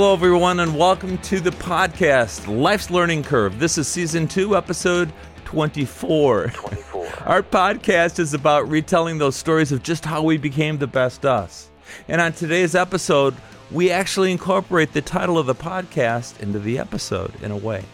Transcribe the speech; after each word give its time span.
Hello, 0.00 0.12
everyone, 0.12 0.60
and 0.60 0.78
welcome 0.78 1.18
to 1.22 1.40
the 1.40 1.50
podcast, 1.50 2.46
Life's 2.46 2.88
Learning 2.88 3.24
Curve. 3.24 3.58
This 3.58 3.78
is 3.78 3.88
season 3.88 4.28
two, 4.28 4.56
episode 4.56 5.12
24. 5.44 6.50
24. 6.50 7.06
Our 7.26 7.42
podcast 7.42 8.20
is 8.20 8.32
about 8.32 8.68
retelling 8.68 9.18
those 9.18 9.34
stories 9.34 9.72
of 9.72 9.82
just 9.82 10.04
how 10.04 10.22
we 10.22 10.36
became 10.36 10.78
the 10.78 10.86
best 10.86 11.26
us. 11.26 11.68
And 12.06 12.20
on 12.20 12.32
today's 12.32 12.76
episode, 12.76 13.34
we 13.72 13.90
actually 13.90 14.30
incorporate 14.30 14.92
the 14.92 15.02
title 15.02 15.36
of 15.36 15.46
the 15.46 15.54
podcast 15.56 16.38
into 16.38 16.60
the 16.60 16.78
episode 16.78 17.32
in 17.42 17.50
a 17.50 17.56
way. 17.56 17.84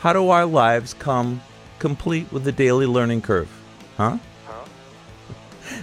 How 0.00 0.12
do 0.12 0.28
our 0.28 0.44
lives 0.44 0.92
come 0.92 1.40
complete 1.78 2.30
with 2.30 2.44
the 2.44 2.52
daily 2.52 2.84
learning 2.84 3.22
curve? 3.22 3.48
Huh? 3.96 4.18
huh? 4.46 4.64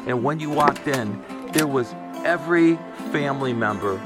And 0.08 0.24
when 0.24 0.40
you 0.40 0.50
walked 0.50 0.88
in, 0.88 1.22
there 1.52 1.68
was 1.68 1.94
every 2.26 2.78
family 3.12 3.54
member 3.54 3.98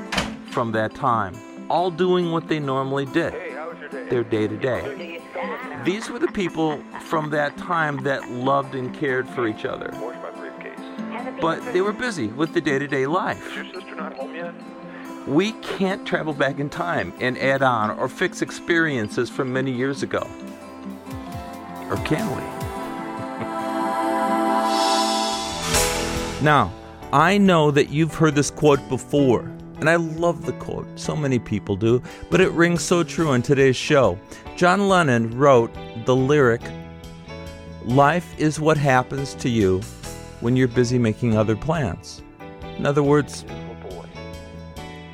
from 0.51 0.71
that 0.71 0.93
time, 0.95 1.35
all 1.69 1.91
doing 1.91 2.31
what 2.31 2.47
they 2.47 2.59
normally 2.59 3.05
did, 3.05 3.33
Hey, 3.33 3.51
how 3.51 3.69
was 3.69 3.79
your 3.79 3.89
day? 3.89 4.09
their 4.09 4.23
day 4.23 4.47
to 4.47 4.57
day. 4.57 5.21
These 5.83 6.09
were 6.09 6.19
the 6.19 6.27
people 6.29 6.81
from 7.01 7.29
that 7.31 7.57
time 7.57 7.97
that 8.03 8.29
loved 8.31 8.73
and 8.75 8.93
cared 8.93 9.27
for 9.29 9.47
each 9.47 9.65
other. 9.65 9.91
Where's 9.99 10.17
my 10.21 10.31
briefcase? 10.31 11.41
But 11.41 11.73
they 11.73 11.81
were 11.81 11.93
busy 11.93 12.27
with 12.27 12.53
the 12.53 12.61
day 12.61 12.79
to 12.79 12.87
day 12.87 13.05
life. 13.05 13.45
Is 13.49 13.55
your 13.55 13.65
sister 13.65 13.95
not 13.95 14.13
home 14.13 14.33
yet? 14.33 14.53
We 15.27 15.51
can't 15.53 16.05
travel 16.07 16.33
back 16.33 16.59
in 16.59 16.69
time 16.69 17.11
and 17.19 17.37
add 17.37 17.61
on 17.63 17.91
or 17.91 18.07
fix 18.07 18.41
experiences 18.41 19.29
from 19.29 19.51
many 19.51 19.71
years 19.71 20.03
ago. 20.03 20.25
Or 21.89 21.97
can 21.97 22.29
we? 22.35 22.41
now, 26.43 26.71
I 27.15 27.37
know 27.37 27.71
that 27.71 27.91
you've 27.91 28.13
heard 28.13 28.35
this 28.35 28.51
quote 28.51 28.89
before, 28.89 29.43
and 29.79 29.89
I 29.89 29.95
love 29.95 30.45
the 30.45 30.51
quote. 30.51 30.85
So 30.99 31.15
many 31.15 31.39
people 31.39 31.77
do, 31.77 32.03
but 32.29 32.41
it 32.41 32.51
rings 32.51 32.83
so 32.83 33.03
true 33.03 33.31
in 33.31 33.41
today's 33.41 33.77
show. 33.77 34.19
John 34.57 34.89
Lennon 34.89 35.29
wrote 35.37 35.73
the 36.05 36.13
lyric 36.13 36.61
Life 37.85 38.37
is 38.37 38.59
what 38.59 38.75
happens 38.75 39.33
to 39.35 39.47
you 39.47 39.79
when 40.41 40.57
you're 40.57 40.67
busy 40.67 40.99
making 40.99 41.37
other 41.37 41.55
plans. 41.55 42.21
In 42.77 42.85
other 42.85 43.01
words, 43.01 43.45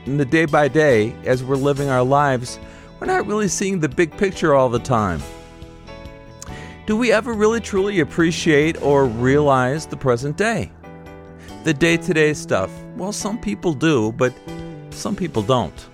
in 0.07 0.17
the 0.17 0.25
day 0.25 0.45
by 0.45 0.69
day, 0.69 1.15
as 1.23 1.43
we're 1.43 1.55
living 1.55 1.89
our 1.89 2.03
lives, 2.03 2.57
we're 2.99 3.05
not 3.05 3.27
really 3.27 3.47
seeing 3.47 3.79
the 3.79 3.87
big 3.87 4.17
picture 4.17 4.55
all 4.55 4.69
the 4.69 4.79
time. 4.79 5.21
Do 6.87 6.97
we 6.97 7.11
ever 7.11 7.33
really 7.33 7.61
truly 7.61 7.99
appreciate 7.99 8.81
or 8.81 9.05
realize 9.05 9.85
the 9.85 9.97
present 9.97 10.35
day? 10.35 10.71
The 11.63 11.73
day 11.73 11.97
to 11.97 12.13
day 12.13 12.33
stuff? 12.33 12.71
Well, 12.95 13.11
some 13.11 13.39
people 13.39 13.73
do, 13.73 14.11
but 14.13 14.33
some 14.89 15.15
people 15.15 15.43
don't. 15.43 15.87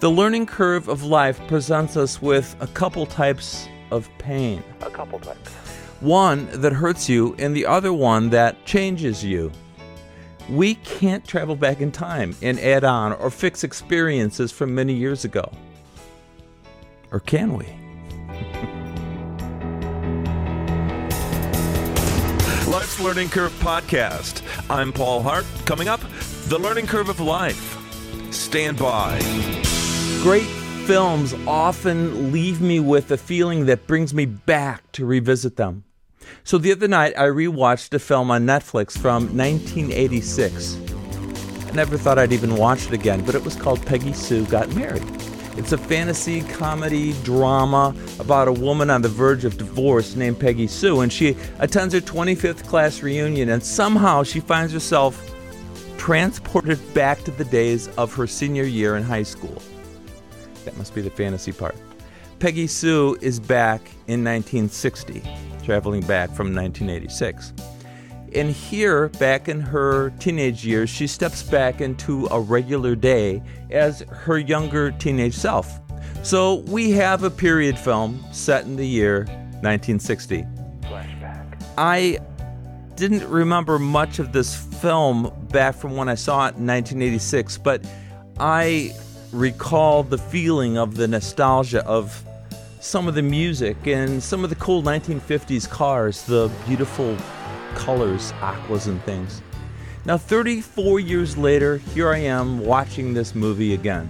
The 0.00 0.10
learning 0.10 0.46
curve 0.46 0.88
of 0.88 1.02
life 1.02 1.40
presents 1.48 1.96
us 1.96 2.20
with 2.22 2.54
a 2.60 2.66
couple 2.68 3.04
types 3.06 3.68
of 3.90 4.08
pain 4.18 4.62
A 4.82 4.90
couple 4.90 5.18
types. 5.18 5.50
one 6.00 6.46
that 6.60 6.72
hurts 6.72 7.08
you 7.08 7.34
and 7.38 7.56
the 7.56 7.64
other 7.66 7.92
one 7.92 8.28
that 8.30 8.64
changes 8.66 9.24
you. 9.24 9.50
We 10.50 10.74
can't 10.76 11.26
travel 11.26 11.56
back 11.56 11.80
in 11.80 11.90
time 11.90 12.36
and 12.42 12.58
add 12.60 12.84
on 12.84 13.12
or 13.14 13.30
fix 13.30 13.64
experiences 13.64 14.52
from 14.52 14.74
many 14.74 14.92
years 14.94 15.24
ago. 15.24 15.50
Or 17.10 17.20
can 17.20 17.56
we? 17.56 17.66
Life's 22.78 23.00
Learning 23.00 23.28
Curve 23.28 23.52
Podcast. 23.54 24.40
I'm 24.70 24.92
Paul 24.92 25.20
Hart. 25.20 25.44
Coming 25.64 25.88
up, 25.88 25.98
the 26.46 26.60
learning 26.60 26.86
curve 26.86 27.08
of 27.08 27.18
life. 27.18 27.76
Stand 28.32 28.78
by. 28.78 29.18
Great 30.22 30.46
films 30.86 31.34
often 31.48 32.30
leave 32.30 32.60
me 32.60 32.78
with 32.78 33.10
a 33.10 33.16
feeling 33.16 33.66
that 33.66 33.88
brings 33.88 34.14
me 34.14 34.26
back 34.26 34.92
to 34.92 35.04
revisit 35.04 35.56
them. 35.56 35.82
So 36.44 36.56
the 36.56 36.70
other 36.70 36.86
night, 36.86 37.18
I 37.18 37.24
rewatched 37.24 37.92
a 37.94 37.98
film 37.98 38.30
on 38.30 38.46
Netflix 38.46 38.96
from 38.96 39.36
1986. 39.36 40.76
I 41.66 41.72
never 41.72 41.98
thought 41.98 42.16
I'd 42.16 42.32
even 42.32 42.54
watch 42.54 42.86
it 42.86 42.92
again, 42.92 43.24
but 43.24 43.34
it 43.34 43.42
was 43.42 43.56
called 43.56 43.84
Peggy 43.84 44.12
Sue 44.12 44.46
Got 44.46 44.72
Married. 44.76 45.02
It's 45.58 45.72
a 45.72 45.76
fantasy 45.76 46.42
comedy 46.42 47.14
drama 47.24 47.92
about 48.20 48.46
a 48.46 48.52
woman 48.52 48.90
on 48.90 49.02
the 49.02 49.08
verge 49.08 49.44
of 49.44 49.58
divorce 49.58 50.14
named 50.14 50.38
Peggy 50.38 50.68
Sue, 50.68 51.00
and 51.00 51.12
she 51.12 51.36
attends 51.58 51.92
her 51.92 52.00
25th 52.00 52.64
class 52.64 53.02
reunion, 53.02 53.48
and 53.48 53.60
somehow 53.60 54.22
she 54.22 54.38
finds 54.38 54.72
herself 54.72 55.20
transported 55.96 56.78
back 56.94 57.24
to 57.24 57.32
the 57.32 57.44
days 57.44 57.88
of 57.98 58.14
her 58.14 58.28
senior 58.28 58.62
year 58.62 58.96
in 58.96 59.02
high 59.02 59.24
school. 59.24 59.60
That 60.64 60.76
must 60.76 60.94
be 60.94 61.00
the 61.00 61.10
fantasy 61.10 61.50
part. 61.50 61.74
Peggy 62.38 62.68
Sue 62.68 63.18
is 63.20 63.40
back 63.40 63.80
in 64.06 64.22
1960, 64.22 65.24
traveling 65.64 66.02
back 66.02 66.28
from 66.28 66.54
1986. 66.54 67.52
And 68.34 68.50
here, 68.50 69.08
back 69.08 69.48
in 69.48 69.60
her 69.60 70.10
teenage 70.18 70.64
years, 70.64 70.90
she 70.90 71.06
steps 71.06 71.42
back 71.42 71.80
into 71.80 72.26
a 72.30 72.40
regular 72.40 72.94
day 72.94 73.42
as 73.70 74.00
her 74.00 74.38
younger 74.38 74.90
teenage 74.92 75.34
self. 75.34 75.80
So 76.22 76.56
we 76.66 76.90
have 76.92 77.22
a 77.22 77.30
period 77.30 77.78
film 77.78 78.22
set 78.32 78.64
in 78.64 78.76
the 78.76 78.86
year 78.86 79.24
1960. 79.62 80.44
Flashback. 80.82 81.62
I 81.78 82.18
didn't 82.96 83.28
remember 83.28 83.78
much 83.78 84.18
of 84.18 84.32
this 84.32 84.56
film 84.56 85.32
back 85.50 85.74
from 85.74 85.96
when 85.96 86.08
I 86.08 86.16
saw 86.16 86.46
it 86.46 86.56
in 86.56 86.66
1986, 86.66 87.58
but 87.58 87.84
I 88.38 88.92
recall 89.32 90.02
the 90.02 90.18
feeling 90.18 90.76
of 90.78 90.96
the 90.96 91.06
nostalgia 91.06 91.84
of 91.86 92.24
some 92.80 93.08
of 93.08 93.14
the 93.14 93.22
music 93.22 93.76
and 93.86 94.22
some 94.22 94.44
of 94.44 94.50
the 94.50 94.56
cool 94.56 94.82
1950s 94.82 95.68
cars, 95.68 96.24
the 96.24 96.50
beautiful 96.66 97.16
colors, 97.78 98.32
aquas, 98.42 98.86
and 98.88 99.02
things. 99.04 99.40
Now, 100.04 100.18
34 100.18 101.00
years 101.00 101.38
later, 101.38 101.78
here 101.78 102.12
I 102.12 102.18
am 102.18 102.60
watching 102.60 103.14
this 103.14 103.34
movie 103.34 103.72
again. 103.72 104.06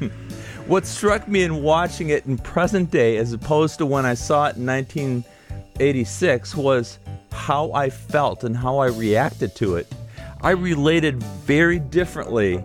what 0.66 0.86
struck 0.86 1.26
me 1.28 1.42
in 1.42 1.62
watching 1.62 2.10
it 2.10 2.24
in 2.26 2.38
present 2.38 2.90
day 2.90 3.16
as 3.16 3.32
opposed 3.32 3.78
to 3.78 3.86
when 3.86 4.06
I 4.06 4.14
saw 4.14 4.46
it 4.46 4.56
in 4.56 4.66
1986 4.66 6.54
was 6.54 6.98
how 7.32 7.72
I 7.72 7.90
felt 7.90 8.44
and 8.44 8.56
how 8.56 8.78
I 8.78 8.86
reacted 8.86 9.54
to 9.56 9.76
it. 9.76 9.92
I 10.40 10.52
related 10.52 11.22
very 11.22 11.78
differently 11.78 12.64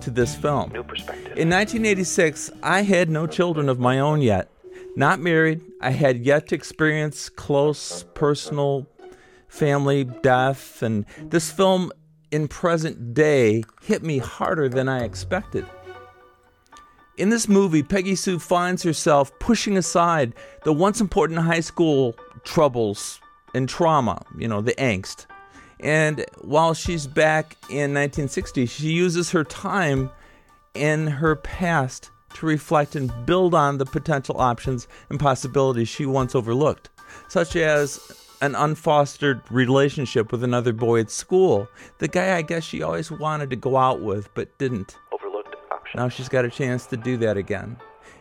to 0.00 0.10
this 0.10 0.34
film. 0.34 0.72
New 0.72 0.82
perspective. 0.82 1.36
In 1.36 1.50
1986, 1.50 2.50
I 2.62 2.82
had 2.82 3.10
no 3.10 3.26
children 3.26 3.68
of 3.68 3.78
my 3.78 3.98
own 3.98 4.22
yet. 4.22 4.50
Not 4.96 5.20
married, 5.20 5.60
I 5.80 5.90
had 5.90 6.24
yet 6.24 6.48
to 6.48 6.54
experience 6.54 7.28
close 7.28 8.04
personal 8.14 8.88
family 9.48 10.04
death, 10.04 10.82
and 10.82 11.04
this 11.18 11.50
film 11.50 11.92
in 12.30 12.48
present 12.48 13.14
day 13.14 13.64
hit 13.82 14.02
me 14.02 14.18
harder 14.18 14.68
than 14.68 14.88
I 14.88 15.04
expected. 15.04 15.64
In 17.16 17.30
this 17.30 17.48
movie, 17.48 17.82
Peggy 17.82 18.14
Sue 18.14 18.38
finds 18.38 18.82
herself 18.82 19.36
pushing 19.38 19.78
aside 19.78 20.34
the 20.64 20.72
once 20.72 21.00
important 21.00 21.40
high 21.40 21.60
school 21.60 22.14
troubles 22.44 23.20
and 23.54 23.68
trauma, 23.68 24.22
you 24.36 24.46
know, 24.46 24.60
the 24.60 24.74
angst. 24.74 25.24
And 25.80 26.24
while 26.42 26.74
she's 26.74 27.06
back 27.06 27.56
in 27.70 27.94
1960, 27.94 28.66
she 28.66 28.88
uses 28.88 29.30
her 29.30 29.44
time 29.44 30.10
in 30.74 31.06
her 31.06 31.36
past 31.36 32.10
to 32.34 32.46
reflect 32.46 32.96
and 32.96 33.10
build 33.24 33.54
on 33.54 33.78
the 33.78 33.86
potential 33.86 34.38
options 34.38 34.86
and 35.08 35.18
possibilities 35.18 35.88
she 35.88 36.04
once 36.04 36.34
overlooked, 36.34 36.90
such 37.28 37.56
as 37.56 38.25
an 38.40 38.54
unfostered 38.54 39.42
relationship 39.50 40.30
with 40.30 40.44
another 40.44 40.72
boy 40.72 41.00
at 41.00 41.10
school, 41.10 41.68
the 41.98 42.08
guy 42.08 42.36
I 42.36 42.42
guess 42.42 42.64
she 42.64 42.82
always 42.82 43.10
wanted 43.10 43.50
to 43.50 43.56
go 43.56 43.76
out 43.76 44.00
with 44.00 44.32
but 44.34 44.56
didn't. 44.58 44.96
Overlooked 45.12 45.56
option. 45.70 45.98
Now 45.98 46.08
she's 46.08 46.28
got 46.28 46.44
a 46.44 46.50
chance 46.50 46.86
to 46.86 46.96
do 46.96 47.16
that 47.18 47.36
again. 47.36 47.76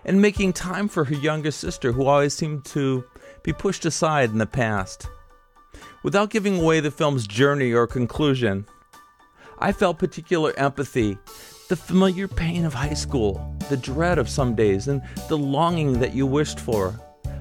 And 0.05 0.21
making 0.21 0.53
time 0.53 0.87
for 0.87 1.03
her 1.03 1.15
younger 1.15 1.51
sister, 1.51 1.91
who 1.91 2.05
always 2.05 2.33
seemed 2.33 2.63
to 2.65 3.03
be 3.43 3.53
pushed 3.53 3.85
aside 3.85 4.29
in 4.29 4.37
the 4.37 4.45
past. 4.45 5.09
Without 6.03 6.29
giving 6.29 6.61
away 6.61 6.79
the 6.79 6.91
film's 6.91 7.25
journey 7.25 7.73
or 7.73 7.87
conclusion, 7.87 8.67
I 9.59 9.71
felt 9.71 9.97
particular 9.97 10.53
empathy 10.57 11.17
The 11.67 11.75
familiar 11.75 12.27
pain 12.27 12.63
of 12.63 12.75
high 12.75 12.93
school, 12.93 13.57
the 13.69 13.77
dread 13.77 14.19
of 14.19 14.29
some 14.29 14.53
days, 14.53 14.87
and 14.87 15.01
the 15.29 15.37
longing 15.37 15.99
that 15.99 16.13
you 16.13 16.27
wished 16.27 16.59
for. 16.59 16.93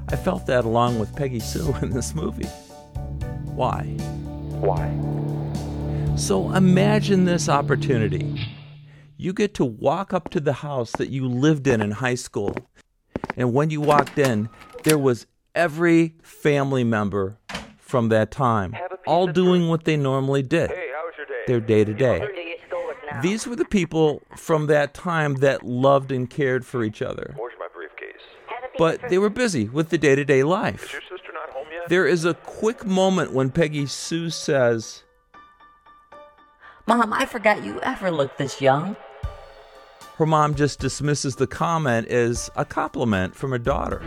I 0.08 0.16
felt 0.16 0.46
that 0.46 0.64
along 0.64 0.98
with 0.98 1.14
Peggy 1.16 1.40
Sue 1.40 1.74
in 1.82 1.90
this 1.90 2.14
movie. 2.14 2.46
Why? 3.46 3.82
Why? 4.60 4.90
So 6.16 6.52
imagine 6.52 7.24
this 7.24 7.48
opportunity. 7.48 8.46
You 9.16 9.32
get 9.32 9.54
to 9.54 9.64
walk 9.64 10.12
up 10.12 10.30
to 10.30 10.40
the 10.40 10.52
house 10.52 10.92
that 10.92 11.08
you 11.08 11.26
lived 11.26 11.66
in 11.66 11.80
in 11.80 11.90
high 11.92 12.14
school. 12.16 12.54
And 13.36 13.52
when 13.54 13.70
you 13.70 13.80
walked 13.80 14.18
in, 14.18 14.48
there 14.84 14.98
was 14.98 15.26
every 15.54 16.14
family 16.22 16.84
member 16.84 17.38
from 17.78 18.08
that 18.10 18.30
time, 18.30 18.74
all 19.06 19.26
doing 19.26 19.68
what 19.68 19.84
they 19.84 19.96
normally 19.96 20.42
did, 20.42 20.70
Hey, 20.70 20.88
how 20.94 21.04
was 21.04 21.14
your 21.16 21.26
day? 21.26 21.42
their 21.46 21.60
day 21.60 21.84
to 21.84 21.94
day. 21.94 22.28
These 23.22 23.46
were 23.46 23.54
the 23.54 23.64
people 23.64 24.22
from 24.36 24.66
that 24.66 24.92
time 24.94 25.36
that 25.36 25.62
loved 25.62 26.10
and 26.10 26.28
cared 26.28 26.66
for 26.66 26.82
each 26.82 27.00
other. 27.00 27.34
Where's 27.36 27.53
my 27.53 27.53
briefcase? 27.53 27.53
But 28.78 29.08
they 29.08 29.18
were 29.18 29.30
busy 29.30 29.68
with 29.68 29.90
the 29.90 29.98
day 29.98 30.14
to 30.14 30.24
day 30.24 30.42
life. 30.42 30.74
Is 30.76 30.80
life. 30.82 30.92
your 30.92 31.02
sister 31.02 31.32
not 31.32 31.50
home 31.50 31.66
yet? 31.72 31.88
There 31.88 32.06
is 32.06 32.24
a 32.24 32.34
quick 32.34 32.84
moment 32.84 33.32
when 33.32 33.50
Peggy 33.50 33.86
Sue 33.86 34.30
says, 34.30 35.02
Mom, 36.86 37.12
I 37.12 37.24
forgot 37.24 37.64
you 37.64 37.80
ever 37.80 38.10
looked 38.10 38.36
this 38.38 38.60
young. 38.60 38.96
her 40.16 40.26
mom 40.26 40.54
just 40.54 40.80
dismisses 40.80 41.36
the 41.36 41.46
comment 41.46 42.06
as 42.08 42.50
a 42.56 42.64
compliment 42.64 43.34
from 43.34 43.50
her 43.52 43.58
daughter. 43.58 44.02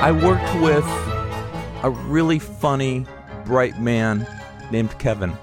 I 0.00 0.12
worked 0.12 0.54
with 0.62 0.84
a 1.84 1.90
really 1.90 2.38
funny, 2.38 3.06
bright 3.44 3.80
man 3.80 4.26
named 4.70 4.96
Kevin. 4.98 5.36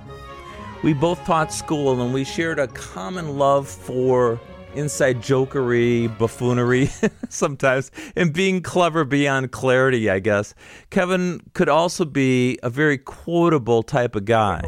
We 0.86 0.94
both 0.94 1.26
taught 1.26 1.52
school 1.52 2.00
and 2.00 2.14
we 2.14 2.24
shared 2.24 2.60
a 2.60 2.68
common 2.68 3.40
love 3.40 3.68
for 3.68 4.40
inside 4.76 5.18
jokery, 5.18 6.16
buffoonery 6.20 6.92
sometimes, 7.30 7.90
and 8.16 8.32
being 8.32 8.62
clever 8.62 9.04
beyond 9.04 9.52
clarity, 9.52 10.12
I 10.12 10.20
guess. 10.20 10.54
Kevin 10.92 11.42
could 11.56 11.70
also 11.70 12.06
be 12.06 12.60
a 12.62 12.70
very 12.70 13.00
quotable 13.00 13.82
type 13.82 14.16
of 14.16 14.26
guy. 14.26 14.62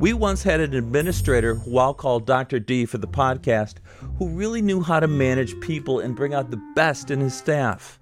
We 0.00 0.14
once 0.14 0.42
had 0.42 0.58
an 0.58 0.74
administrator 0.74 1.54
who 1.54 1.78
I'll 1.78 1.94
call 1.94 2.18
Dr. 2.18 2.58
D 2.58 2.84
for 2.84 2.98
the 2.98 3.06
podcast 3.06 3.76
who 4.18 4.30
really 4.30 4.62
knew 4.62 4.82
how 4.82 4.98
to 4.98 5.06
manage 5.06 5.60
people 5.60 6.00
and 6.00 6.16
bring 6.16 6.34
out 6.34 6.50
the 6.50 6.60
best 6.74 7.08
in 7.08 7.20
his 7.20 7.34
staff. 7.34 8.00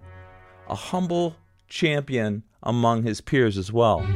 A 0.70 0.74
humble 0.74 1.36
champion 1.68 2.42
among 2.62 3.02
his 3.02 3.20
peers 3.20 3.58
as 3.58 3.70
well. 3.70 4.08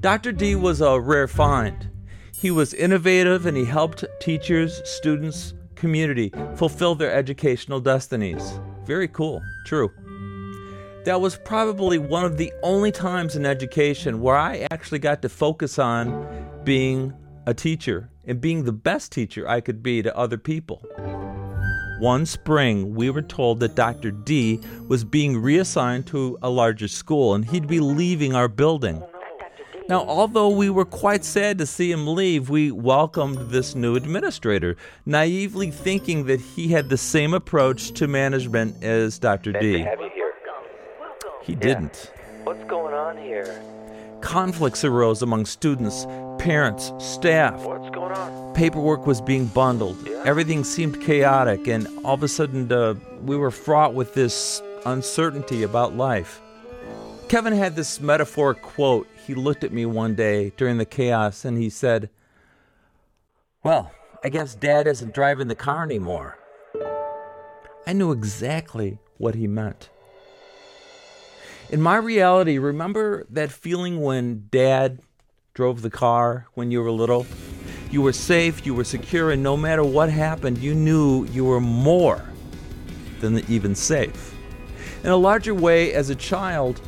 Dr. 0.00 0.32
D 0.32 0.54
was 0.54 0.80
a 0.80 0.98
rare 0.98 1.28
find. 1.28 1.90
He 2.36 2.50
was 2.50 2.74
innovative 2.74 3.46
and 3.46 3.56
he 3.56 3.64
helped 3.64 4.04
teachers, 4.20 4.82
students, 4.84 5.54
community 5.74 6.32
fulfill 6.56 6.94
their 6.94 7.12
educational 7.12 7.80
destinies. 7.80 8.60
Very 8.84 9.08
cool. 9.08 9.42
True. 9.66 9.90
That 11.04 11.20
was 11.20 11.36
probably 11.36 11.98
one 11.98 12.24
of 12.24 12.36
the 12.38 12.52
only 12.62 12.90
times 12.90 13.36
in 13.36 13.44
education 13.44 14.20
where 14.20 14.36
I 14.36 14.66
actually 14.70 15.00
got 15.00 15.20
to 15.22 15.28
focus 15.28 15.78
on 15.78 16.26
being 16.64 17.12
a 17.46 17.52
teacher 17.52 18.08
and 18.26 18.40
being 18.40 18.64
the 18.64 18.72
best 18.72 19.12
teacher 19.12 19.46
I 19.48 19.60
could 19.60 19.82
be 19.82 20.02
to 20.02 20.16
other 20.16 20.38
people. 20.38 20.82
One 22.00 22.26
spring, 22.26 22.94
we 22.94 23.10
were 23.10 23.22
told 23.22 23.60
that 23.60 23.74
Dr. 23.74 24.10
D 24.10 24.60
was 24.88 25.04
being 25.04 25.36
reassigned 25.38 26.06
to 26.08 26.38
a 26.42 26.48
larger 26.48 26.88
school 26.88 27.34
and 27.34 27.44
he'd 27.44 27.68
be 27.68 27.80
leaving 27.80 28.34
our 28.34 28.48
building. 28.48 29.02
Now, 29.86 30.00
although 30.06 30.48
we 30.48 30.70
were 30.70 30.86
quite 30.86 31.26
sad 31.26 31.58
to 31.58 31.66
see 31.66 31.92
him 31.92 32.06
leave, 32.06 32.48
we 32.48 32.70
welcomed 32.70 33.50
this 33.50 33.74
new 33.74 33.96
administrator, 33.96 34.76
naively 35.04 35.70
thinking 35.70 36.24
that 36.24 36.40
he 36.40 36.68
had 36.68 36.88
the 36.88 36.96
same 36.96 37.34
approach 37.34 37.92
to 37.92 38.08
management 38.08 38.82
as 38.82 39.18
Dr. 39.18 39.52
Nice 39.52 39.62
D. 39.62 39.72
to 39.72 39.84
have 39.84 40.00
you 40.00 40.10
here. 40.14 40.32
He 41.42 41.54
didn't. 41.54 42.10
What's 42.44 42.64
going 42.64 42.94
on 42.94 43.18
here? 43.18 43.62
Conflicts 44.22 44.84
arose 44.84 45.20
among 45.20 45.44
students, 45.44 46.06
parents, 46.38 46.90
staff. 46.98 47.62
What's 47.62 47.90
going 47.90 48.12
on? 48.12 48.54
Paperwork 48.54 49.06
was 49.06 49.20
being 49.20 49.46
bundled. 49.48 50.08
Everything 50.24 50.64
seemed 50.64 51.02
chaotic, 51.02 51.68
and 51.68 51.86
all 52.06 52.14
of 52.14 52.22
a 52.22 52.28
sudden, 52.28 52.72
uh, 52.72 52.94
we 53.22 53.36
were 53.36 53.50
fraught 53.50 53.92
with 53.92 54.14
this 54.14 54.62
uncertainty 54.86 55.62
about 55.62 55.94
life. 55.94 56.40
Kevin 57.34 57.54
had 57.54 57.74
this 57.74 58.00
metaphoric 58.00 58.62
quote. 58.62 59.08
He 59.26 59.34
looked 59.34 59.64
at 59.64 59.72
me 59.72 59.84
one 59.86 60.14
day 60.14 60.52
during 60.56 60.78
the 60.78 60.84
chaos 60.84 61.44
and 61.44 61.58
he 61.58 61.68
said, 61.68 62.08
Well, 63.64 63.90
I 64.22 64.28
guess 64.28 64.54
dad 64.54 64.86
isn't 64.86 65.12
driving 65.12 65.48
the 65.48 65.56
car 65.56 65.82
anymore. 65.82 66.38
I 67.88 67.92
knew 67.92 68.12
exactly 68.12 68.98
what 69.18 69.34
he 69.34 69.48
meant. 69.48 69.88
In 71.70 71.82
my 71.82 71.96
reality, 71.96 72.58
remember 72.58 73.26
that 73.30 73.50
feeling 73.50 74.00
when 74.00 74.46
dad 74.52 75.00
drove 75.54 75.82
the 75.82 75.90
car 75.90 76.46
when 76.54 76.70
you 76.70 76.82
were 76.82 76.92
little? 76.92 77.26
You 77.90 78.00
were 78.02 78.12
safe, 78.12 78.64
you 78.64 78.74
were 78.74 78.84
secure, 78.84 79.32
and 79.32 79.42
no 79.42 79.56
matter 79.56 79.82
what 79.82 80.08
happened, 80.08 80.58
you 80.58 80.72
knew 80.72 81.24
you 81.32 81.44
were 81.44 81.60
more 81.60 82.24
than 83.18 83.38
even 83.50 83.74
safe. 83.74 84.36
In 85.02 85.10
a 85.10 85.16
larger 85.16 85.52
way, 85.52 85.92
as 85.94 86.10
a 86.10 86.14
child, 86.14 86.80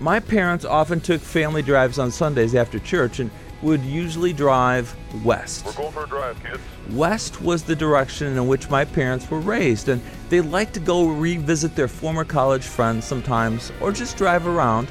my 0.00 0.20
parents 0.20 0.64
often 0.64 1.00
took 1.00 1.20
family 1.20 1.62
drives 1.62 1.98
on 1.98 2.10
Sundays 2.10 2.54
after 2.54 2.78
church 2.78 3.20
and 3.20 3.30
would 3.62 3.82
usually 3.82 4.32
drive 4.32 4.94
west. 5.24 5.64
We're 5.66 5.72
going 5.72 5.92
for 5.92 6.04
a 6.04 6.08
drive, 6.08 6.42
kids. 6.44 6.60
West 6.90 7.42
was 7.42 7.64
the 7.64 7.74
direction 7.74 8.36
in 8.36 8.46
which 8.46 8.70
my 8.70 8.84
parents 8.84 9.28
were 9.30 9.40
raised, 9.40 9.88
and 9.88 10.00
they 10.28 10.40
liked 10.40 10.74
to 10.74 10.80
go 10.80 11.08
revisit 11.08 11.74
their 11.74 11.88
former 11.88 12.24
college 12.24 12.64
friends 12.64 13.04
sometimes, 13.04 13.72
or 13.80 13.90
just 13.90 14.16
drive 14.16 14.46
around 14.46 14.88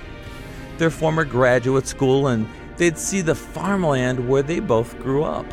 their 0.77 0.89
former 0.89 1.24
graduate 1.24 1.88
school, 1.88 2.27
and 2.27 2.48
they'd 2.75 2.98
see 2.98 3.21
the 3.21 3.36
farmland 3.36 4.27
where 4.27 4.44
they 4.44 4.60
both 4.60 5.00
grew 5.00 5.24
up. 5.24 5.45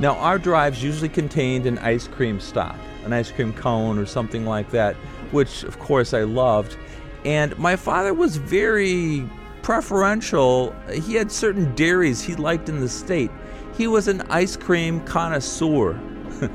Now, 0.00 0.16
our 0.16 0.38
drives 0.38 0.82
usually 0.82 1.08
contained 1.08 1.66
an 1.66 1.78
ice 1.78 2.06
cream 2.06 2.40
stop, 2.40 2.76
an 3.04 3.12
ice 3.12 3.30
cream 3.30 3.52
cone, 3.52 3.98
or 3.98 4.06
something 4.06 4.44
like 4.44 4.70
that, 4.70 4.96
which, 5.30 5.62
of 5.62 5.78
course, 5.78 6.12
I 6.12 6.22
loved. 6.22 6.76
And 7.24 7.56
my 7.58 7.76
father 7.76 8.12
was 8.12 8.36
very 8.36 9.28
preferential. 9.62 10.74
He 10.92 11.14
had 11.14 11.32
certain 11.32 11.74
dairies 11.74 12.22
he 12.22 12.34
liked 12.34 12.68
in 12.68 12.80
the 12.80 12.88
state. 12.88 13.30
He 13.76 13.86
was 13.86 14.08
an 14.08 14.22
ice 14.22 14.56
cream 14.56 15.00
connoisseur. 15.04 15.98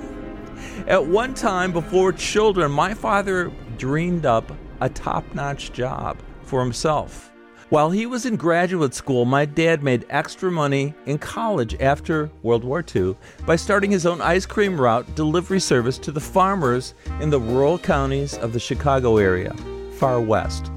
At 0.88 1.05
one 1.05 1.33
time, 1.33 1.71
before 1.71 2.11
children, 2.11 2.71
my 2.71 2.93
father 2.93 3.51
dreamed 3.77 4.25
up 4.25 4.51
a 4.81 4.89
top 4.89 5.23
notch 5.33 5.73
job 5.73 6.17
for 6.43 6.61
himself. 6.61 7.31
While 7.69 7.91
he 7.91 8.07
was 8.07 8.25
in 8.25 8.35
graduate 8.35 8.95
school, 8.95 9.25
my 9.25 9.45
dad 9.45 9.83
made 9.83 10.05
extra 10.09 10.51
money 10.51 10.95
in 11.05 11.19
college 11.19 11.75
after 11.79 12.31
World 12.41 12.63
War 12.63 12.83
II 12.95 13.15
by 13.45 13.57
starting 13.57 13.91
his 13.91 14.07
own 14.07 14.21
ice 14.21 14.47
cream 14.47 14.79
route 14.81 15.13
delivery 15.13 15.59
service 15.59 15.99
to 15.99 16.11
the 16.11 16.19
farmers 16.19 16.95
in 17.21 17.29
the 17.29 17.39
rural 17.39 17.77
counties 17.77 18.35
of 18.39 18.53
the 18.53 18.59
Chicago 18.59 19.17
area, 19.17 19.55
far 19.99 20.21
west. 20.21 20.71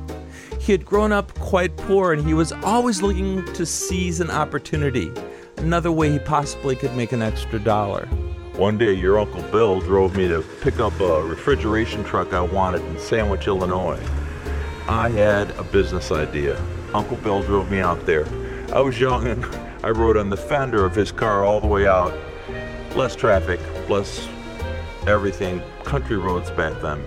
He 0.60 0.72
had 0.72 0.84
grown 0.84 1.12
up 1.12 1.32
quite 1.38 1.76
poor 1.76 2.12
and 2.12 2.26
he 2.26 2.34
was 2.34 2.52
always 2.64 3.02
looking 3.02 3.44
to 3.54 3.64
seize 3.64 4.20
an 4.20 4.30
opportunity, 4.30 5.12
another 5.56 5.90
way 5.90 6.10
he 6.10 6.18
possibly 6.18 6.76
could 6.76 6.94
make 6.96 7.12
an 7.12 7.22
extra 7.22 7.58
dollar. 7.58 8.06
One 8.56 8.76
day, 8.76 8.92
your 8.92 9.18
Uncle 9.18 9.42
Bill 9.50 9.80
drove 9.80 10.14
me 10.14 10.28
to 10.28 10.44
pick 10.60 10.78
up 10.78 10.98
a 11.00 11.22
refrigeration 11.22 12.04
truck 12.04 12.34
I 12.34 12.42
wanted 12.42 12.82
in 12.82 12.98
Sandwich, 12.98 13.46
Illinois. 13.46 14.00
I 14.88 15.08
had 15.08 15.50
a 15.52 15.62
business 15.62 16.12
idea. 16.12 16.60
Uncle 16.92 17.16
Bill 17.16 17.42
drove 17.42 17.70
me 17.70 17.80
out 17.80 18.04
there. 18.04 18.26
I 18.74 18.80
was 18.80 19.00
young 19.00 19.26
and 19.26 19.44
I 19.82 19.90
rode 19.90 20.16
on 20.16 20.30
the 20.30 20.36
fender 20.36 20.84
of 20.84 20.94
his 20.94 21.10
car 21.10 21.44
all 21.44 21.60
the 21.60 21.66
way 21.66 21.86
out. 21.86 22.12
Less 22.94 23.16
traffic, 23.16 23.60
less 23.88 24.28
everything, 25.06 25.62
country 25.84 26.18
roads 26.18 26.50
back 26.50 26.80
then. 26.82 27.02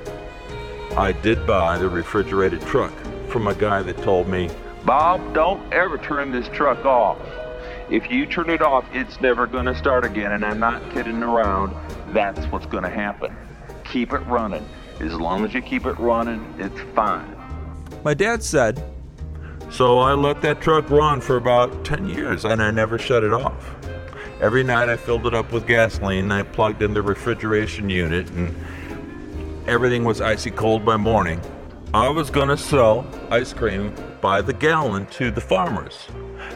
I 0.98 1.12
did 1.12 1.46
buy 1.46 1.78
the 1.78 1.90
refrigerated 1.90 2.62
truck 2.62 2.94
from 3.28 3.48
a 3.48 3.54
guy 3.54 3.82
that 3.82 3.98
told 3.98 4.30
me, 4.30 4.50
Bob, 4.86 5.34
don't 5.34 5.74
ever 5.74 5.98
turn 5.98 6.32
this 6.32 6.48
truck 6.50 6.86
off. 6.86 7.20
If 7.90 8.10
you 8.10 8.26
turn 8.26 8.50
it 8.50 8.62
off, 8.62 8.86
it's 8.94 9.20
never 9.20 9.46
going 9.46 9.66
to 9.66 9.76
start 9.76 10.06
again, 10.06 10.32
and 10.32 10.46
I'm 10.46 10.60
not 10.60 10.90
kidding 10.94 11.22
around. 11.22 11.76
That's 12.14 12.40
what's 12.52 12.66
going 12.66 12.84
to 12.84 12.90
happen. 12.90 13.36
Keep 13.84 14.14
it 14.14 14.20
running. 14.20 14.66
As 15.02 15.14
long 15.14 15.44
as 15.44 15.54
you 15.54 15.62
keep 15.62 15.86
it 15.86 16.00
running, 16.00 16.56
it's 16.60 16.80
fine. 16.96 17.36
My 18.06 18.14
dad 18.14 18.42
said, 18.42 18.82
so 19.70 20.00
I 20.00 20.14
let 20.14 20.42
that 20.44 20.62
truck 20.62 20.90
run 20.90 21.20
for 21.20 21.36
about 21.36 21.84
10 21.84 22.08
years 22.08 22.46
and 22.46 22.62
I 22.62 22.72
never 22.72 22.98
shut 22.98 23.24
it 23.24 23.34
off. 23.34 23.76
Every 24.40 24.64
night 24.64 24.88
I 24.88 24.96
filled 24.96 25.26
it 25.28 25.34
up 25.34 25.52
with 25.52 25.68
gasoline, 25.68 26.32
I 26.32 26.44
plugged 26.44 26.82
in 26.82 26.94
the 26.94 27.02
refrigeration 27.02 27.90
unit, 27.90 28.30
and 28.30 28.56
everything 29.68 30.04
was 30.04 30.22
icy 30.22 30.52
cold 30.52 30.86
by 30.86 30.96
morning. 30.96 31.42
I 31.94 32.10
was 32.10 32.30
going 32.30 32.50
to 32.50 32.58
sell 32.58 33.08
ice 33.32 33.54
cream 33.54 33.96
by 34.22 34.42
the 34.42 34.54
gallon 34.54 35.08
to 35.08 35.32
the 35.32 35.42
farmers. 35.42 36.08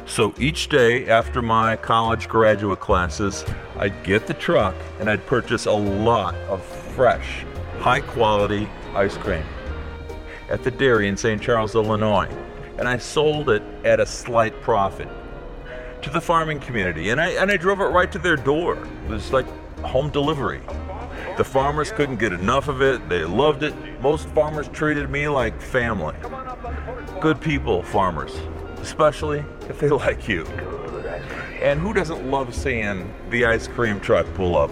So 0.05 0.33
each 0.37 0.69
day 0.69 1.07
after 1.07 1.41
my 1.41 1.75
college 1.75 2.27
graduate 2.27 2.79
classes, 2.79 3.45
I'd 3.77 4.03
get 4.03 4.27
the 4.27 4.33
truck 4.33 4.75
and 4.99 5.09
I'd 5.09 5.25
purchase 5.25 5.65
a 5.65 5.71
lot 5.71 6.35
of 6.49 6.63
fresh, 6.63 7.45
high 7.79 8.01
quality 8.01 8.69
ice 8.93 9.17
cream 9.17 9.45
at 10.49 10.63
the 10.63 10.71
dairy 10.71 11.07
in 11.07 11.17
St. 11.17 11.41
Charles, 11.41 11.75
Illinois. 11.75 12.29
And 12.77 12.87
I 12.87 12.97
sold 12.97 13.49
it 13.49 13.63
at 13.83 13.99
a 13.99 14.05
slight 14.05 14.59
profit 14.61 15.07
to 16.01 16.09
the 16.09 16.21
farming 16.21 16.59
community. 16.59 17.09
And 17.09 17.19
I, 17.19 17.29
and 17.31 17.51
I 17.51 17.57
drove 17.57 17.81
it 17.81 17.85
right 17.85 18.11
to 18.11 18.19
their 18.19 18.35
door. 18.35 18.77
It 19.05 19.09
was 19.09 19.31
like 19.31 19.47
home 19.79 20.09
delivery. 20.09 20.61
The 21.39 21.46
farmers 21.46 21.89
couldn't 21.93 22.17
get 22.17 22.34
enough 22.34 22.67
of 22.67 22.81
it. 22.81 23.08
They 23.08 23.24
loved 23.24 23.63
it. 23.63 23.74
Most 24.01 24.27
farmers 24.27 24.67
treated 24.67 25.10
me 25.10 25.29
like 25.29 25.62
family. 25.62 26.13
Good 27.22 27.39
people, 27.39 27.81
farmers, 27.81 28.36
especially 28.81 29.46
if 29.69 29.79
they 29.79 29.88
like 29.89 30.27
you. 30.27 30.43
And 31.62 31.79
who 31.79 31.93
doesn't 31.93 32.29
love 32.29 32.53
seeing 32.53 33.13
the 33.29 33.46
ice 33.46 33.69
cream 33.69 34.01
truck 34.01 34.25
pull 34.34 34.58
up? 34.58 34.69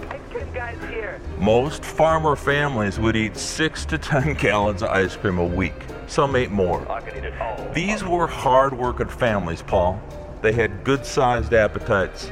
Most 1.38 1.86
farmer 1.86 2.36
families 2.36 3.00
would 3.00 3.16
eat 3.16 3.38
six 3.38 3.86
to 3.86 3.96
ten 3.96 4.34
gallons 4.38 4.82
of 4.82 4.90
ice 4.90 5.16
cream 5.16 5.38
a 5.38 5.46
week. 5.46 5.86
Some 6.06 6.36
ate 6.36 6.50
more. 6.50 6.86
These 7.72 8.04
were 8.04 8.26
hard 8.26 8.76
working 8.76 9.08
families, 9.08 9.62
Paul. 9.62 10.02
They 10.42 10.52
had 10.52 10.84
good 10.84 11.06
sized 11.06 11.54
appetites. 11.54 12.30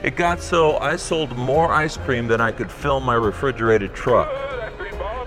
It 0.00 0.14
got 0.14 0.40
so 0.40 0.78
I 0.78 0.94
sold 0.94 1.36
more 1.36 1.72
ice 1.72 1.96
cream 1.96 2.28
than 2.28 2.40
I 2.40 2.52
could 2.52 2.70
fill 2.70 3.00
my 3.00 3.14
refrigerated 3.14 3.94
truck. 3.94 4.30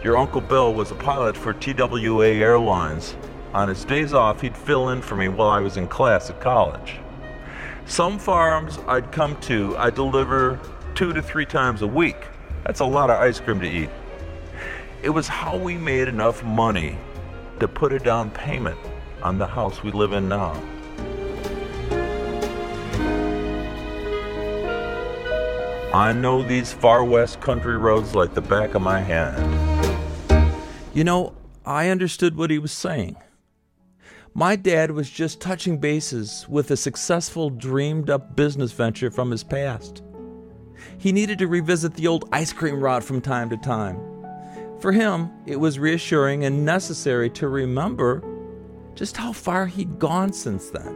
Your 0.02 0.18
Uncle 0.18 0.40
Bill 0.40 0.74
was 0.74 0.92
a 0.92 0.96
pilot 0.96 1.36
for 1.36 1.52
TWA 1.52 2.28
Airlines. 2.28 3.18
On 3.54 3.68
his 3.68 3.84
days 3.84 4.14
off, 4.14 4.40
he'd 4.40 4.56
fill 4.56 4.90
in 4.90 5.02
for 5.02 5.18
me 5.18 5.28
while 5.28 5.50
I 5.50 5.60
was 5.60 5.76
in 5.76 5.90
class 5.90 6.30
at 6.30 6.40
college. 6.40 7.00
Some 7.86 8.18
farms 8.18 8.80
I'd 8.88 9.12
come 9.12 9.36
to, 9.42 9.76
I'd 9.78 9.96
deliver 9.96 10.58
two 10.96 11.12
to 11.12 11.22
three 11.22 11.46
times 11.46 11.82
a 11.82 11.88
week. 11.88 12.28
That's 12.66 12.80
a 12.80 12.86
lot 12.86 13.10
of 13.10 13.20
ice 13.20 13.42
cream 13.42 13.60
to 13.60 13.68
eat. 13.68 13.90
It 15.04 15.10
was 15.10 15.28
how 15.28 15.58
we 15.58 15.76
made 15.78 16.08
enough 16.08 16.46
money 16.46 16.98
to 17.60 17.68
put 17.68 17.92
a 17.92 18.00
down 18.00 18.32
payment 18.32 18.80
on 19.22 19.38
the 19.38 19.48
house 19.48 19.84
we 19.84 19.92
live 19.92 20.14
in 20.14 20.30
now. 20.30 20.62
I 25.94 26.14
know 26.14 26.42
these 26.42 26.72
far 26.72 27.04
west 27.04 27.42
country 27.42 27.76
roads 27.78 28.16
like 28.16 28.34
the 28.34 28.42
back 28.42 28.76
of 28.76 28.82
my 28.82 29.02
hand. 29.02 29.60
You 30.94 31.04
know, 31.04 31.34
I 31.66 31.90
understood 31.90 32.38
what 32.38 32.50
he 32.50 32.60
was 32.60 32.72
saying. 32.72 33.18
My 34.34 34.56
dad 34.56 34.92
was 34.92 35.10
just 35.10 35.42
touching 35.42 35.80
bases 35.80 36.46
with 36.48 36.72
a 36.72 36.78
successful, 36.78 37.50
dreamed 37.50 38.10
up 38.10 38.38
business 38.38 38.72
venture 38.72 39.12
from 39.12 39.32
his 39.32 39.44
past. 39.44 40.02
He 40.98 41.12
needed 41.12 41.38
to 41.40 41.48
revisit 41.48 41.96
the 41.96 42.08
old 42.08 42.24
ice 42.32 42.54
cream 42.54 42.82
rod 42.82 43.04
from 43.04 43.20
time 43.20 43.50
to 43.50 43.58
time. 43.58 44.00
For 44.80 44.94
him, 44.94 45.30
it 45.46 45.60
was 45.60 45.78
reassuring 45.78 46.46
and 46.46 46.64
necessary 46.64 47.30
to 47.32 47.50
remember 47.50 48.24
just 48.96 49.18
how 49.18 49.34
far 49.34 49.66
he'd 49.66 50.00
gone 50.00 50.32
since 50.32 50.70
then. 50.70 50.96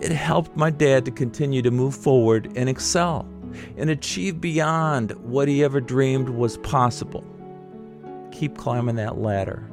It 0.00 0.12
helped 0.12 0.56
my 0.56 0.70
dad 0.70 1.04
to 1.06 1.10
continue 1.10 1.62
to 1.62 1.72
move 1.72 1.96
forward 1.96 2.52
and 2.54 2.68
excel 2.68 3.26
and 3.76 3.90
achieve 3.90 4.40
beyond 4.40 5.12
what 5.22 5.48
he 5.48 5.64
ever 5.64 5.80
dreamed 5.80 6.28
was 6.28 6.58
possible. 6.58 7.24
Keep 8.32 8.56
climbing 8.56 8.96
that 8.96 9.18
ladder. 9.18 9.64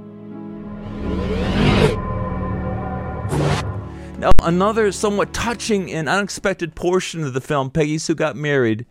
Now, 4.19 4.31
another 4.41 4.91
somewhat 4.91 5.31
touching 5.31 5.91
and 5.91 6.09
unexpected 6.09 6.73
portion 6.73 7.23
of 7.23 7.33
the 7.33 7.41
film, 7.41 7.69
Peggy 7.69 7.99
Sue 7.99 8.15
Got 8.15 8.35
Married, 8.35 8.87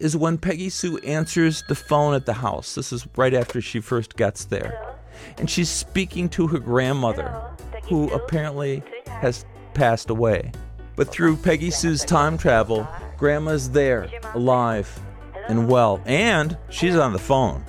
is 0.00 0.16
when 0.16 0.38
Peggy 0.38 0.70
Sue 0.70 0.96
answers 0.98 1.62
the 1.68 1.74
phone 1.74 2.14
at 2.14 2.24
the 2.24 2.32
house. 2.32 2.74
This 2.76 2.90
is 2.90 3.06
right 3.14 3.34
after 3.34 3.60
she 3.60 3.80
first 3.80 4.16
gets 4.16 4.46
there. 4.46 4.96
And 5.36 5.50
she's 5.50 5.68
speaking 5.68 6.30
to 6.30 6.46
her 6.46 6.58
grandmother, 6.58 7.30
who 7.84 8.08
apparently 8.08 8.82
has 9.06 9.44
passed 9.74 10.08
away. 10.08 10.50
But 10.96 11.10
through 11.10 11.36
Peggy 11.36 11.70
Sue's 11.70 12.02
time 12.02 12.38
travel, 12.38 12.88
Grandma's 13.20 13.68
there, 13.70 14.08
alive 14.34 14.98
and 15.46 15.68
well, 15.68 16.00
and 16.06 16.56
she's 16.70 16.96
on 16.96 17.12
the 17.12 17.18
phone. 17.18 17.62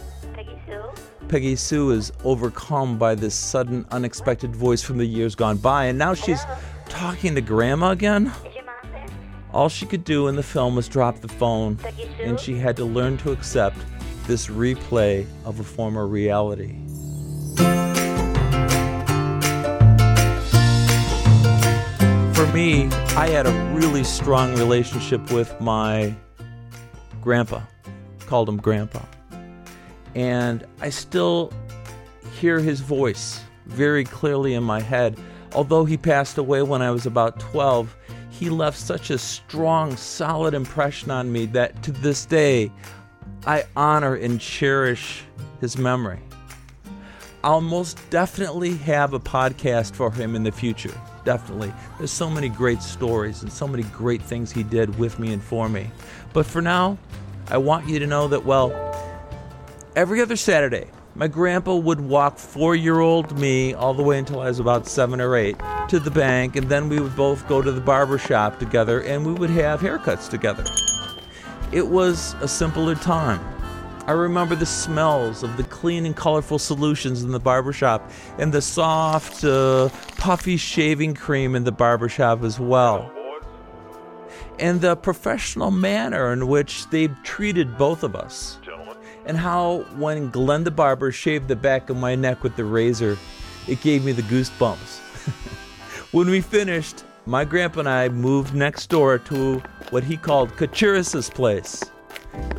Peggy 1.27 1.57
Sue 1.57 1.91
is 1.91 2.13
overcome 2.23 2.97
by 2.97 3.15
this 3.15 3.35
sudden, 3.35 3.85
unexpected 3.91 4.55
voice 4.55 4.81
from 4.81 4.97
the 4.97 5.05
years 5.05 5.35
gone 5.35 5.57
by, 5.57 5.87
and 5.87 5.99
now 5.99 6.13
she's 6.13 6.39
talking 6.87 7.35
to 7.35 7.41
Grandma 7.41 7.89
again. 7.89 8.31
All 9.51 9.67
she 9.67 9.85
could 9.85 10.05
do 10.05 10.29
in 10.29 10.37
the 10.37 10.43
film 10.43 10.73
was 10.73 10.87
drop 10.87 11.19
the 11.19 11.27
phone, 11.27 11.77
and 12.21 12.39
she 12.39 12.55
had 12.57 12.77
to 12.77 12.85
learn 12.85 13.17
to 13.17 13.33
accept 13.33 13.75
this 14.27 14.47
replay 14.47 15.25
of 15.43 15.59
a 15.59 15.63
former 15.63 16.07
reality. 16.07 16.80
Me, 22.53 22.87
I 23.15 23.29
had 23.29 23.47
a 23.47 23.51
really 23.73 24.03
strong 24.03 24.53
relationship 24.55 25.31
with 25.31 25.59
my 25.61 26.13
grandpa, 27.21 27.61
called 28.25 28.49
him 28.49 28.57
Grandpa. 28.57 28.99
And 30.15 30.65
I 30.81 30.89
still 30.89 31.53
hear 32.39 32.59
his 32.59 32.81
voice 32.81 33.39
very 33.67 34.03
clearly 34.03 34.53
in 34.53 34.63
my 34.63 34.81
head. 34.81 35.17
Although 35.53 35.85
he 35.85 35.95
passed 35.95 36.37
away 36.37 36.61
when 36.61 36.81
I 36.81 36.91
was 36.91 37.05
about 37.05 37.39
12, 37.39 37.95
he 38.31 38.49
left 38.49 38.77
such 38.77 39.11
a 39.11 39.17
strong, 39.17 39.95
solid 39.95 40.53
impression 40.53 41.09
on 41.09 41.31
me 41.31 41.45
that 41.47 41.81
to 41.83 41.93
this 41.93 42.25
day, 42.25 42.69
I 43.45 43.63
honor 43.77 44.15
and 44.15 44.41
cherish 44.41 45.23
his 45.61 45.77
memory. 45.77 46.19
I'll 47.45 47.61
most 47.61 47.97
definitely 48.09 48.75
have 48.77 49.13
a 49.13 49.19
podcast 49.21 49.95
for 49.95 50.11
him 50.11 50.35
in 50.35 50.43
the 50.43 50.51
future 50.51 50.93
definitely. 51.23 51.73
There's 51.97 52.11
so 52.11 52.29
many 52.29 52.49
great 52.49 52.81
stories 52.81 53.41
and 53.41 53.51
so 53.51 53.67
many 53.67 53.83
great 53.83 54.21
things 54.21 54.51
he 54.51 54.63
did 54.63 54.97
with 54.97 55.19
me 55.19 55.33
and 55.33 55.43
for 55.43 55.69
me. 55.69 55.89
But 56.33 56.45
for 56.45 56.61
now, 56.61 56.97
I 57.47 57.57
want 57.57 57.87
you 57.87 57.99
to 57.99 58.07
know 58.07 58.27
that, 58.29 58.45
well, 58.45 58.71
every 59.95 60.21
other 60.21 60.35
Saturday, 60.35 60.87
my 61.15 61.27
grandpa 61.27 61.75
would 61.75 61.99
walk 61.99 62.37
four 62.37 62.75
year 62.75 62.99
old 62.99 63.37
me 63.37 63.73
all 63.73 63.93
the 63.93 64.03
way 64.03 64.17
until 64.17 64.39
I 64.39 64.45
was 64.45 64.59
about 64.59 64.87
seven 64.87 65.19
or 65.19 65.35
eight 65.35 65.57
to 65.89 65.99
the 65.99 66.11
bank, 66.11 66.55
and 66.55 66.69
then 66.69 66.87
we 66.87 66.99
would 67.01 67.15
both 67.15 67.47
go 67.49 67.61
to 67.61 67.71
the 67.71 67.81
barber 67.81 68.17
shop 68.17 68.59
together 68.59 69.01
and 69.01 69.25
we 69.25 69.33
would 69.33 69.49
have 69.49 69.81
haircuts 69.81 70.29
together. 70.29 70.63
It 71.73 71.87
was 71.87 72.35
a 72.41 72.47
simpler 72.47 72.95
time. 72.95 73.41
I 74.07 74.13
remember 74.13 74.55
the 74.55 74.65
smells 74.65 75.43
of 75.43 75.57
the 75.57 75.63
clean 75.63 76.05
and 76.05 76.15
colorful 76.15 76.59
solutions 76.59 77.23
in 77.23 77.31
the 77.31 77.39
barbershop 77.39 78.09
and 78.39 78.51
the 78.51 78.61
soft, 78.61 79.43
uh, 79.43 79.89
puffy 80.21 80.55
shaving 80.55 81.15
cream 81.15 81.55
in 81.55 81.63
the 81.63 81.71
barbershop 81.71 82.43
as 82.43 82.59
well. 82.59 83.11
And 84.59 84.79
the 84.79 84.95
professional 84.95 85.71
manner 85.71 86.31
in 86.31 86.47
which 86.47 86.87
they 86.91 87.07
treated 87.23 87.75
both 87.75 88.03
of 88.03 88.15
us. 88.15 88.59
And 89.25 89.35
how, 89.35 89.79
when 89.95 90.29
Glenn 90.29 90.63
the 90.63 90.69
barber 90.69 91.11
shaved 91.11 91.47
the 91.47 91.55
back 91.55 91.89
of 91.89 91.97
my 91.97 92.13
neck 92.13 92.43
with 92.43 92.55
the 92.55 92.65
razor, 92.65 93.17
it 93.67 93.81
gave 93.81 94.05
me 94.05 94.11
the 94.11 94.21
goosebumps. 94.21 94.99
when 96.11 96.29
we 96.29 96.39
finished, 96.39 97.03
my 97.25 97.43
grandpa 97.43 97.79
and 97.79 97.89
I 97.89 98.09
moved 98.09 98.53
next 98.53 98.91
door 98.91 99.17
to 99.17 99.57
what 99.89 100.03
he 100.03 100.17
called 100.17 100.55
Kachuris's 100.55 101.31
place. 101.31 101.83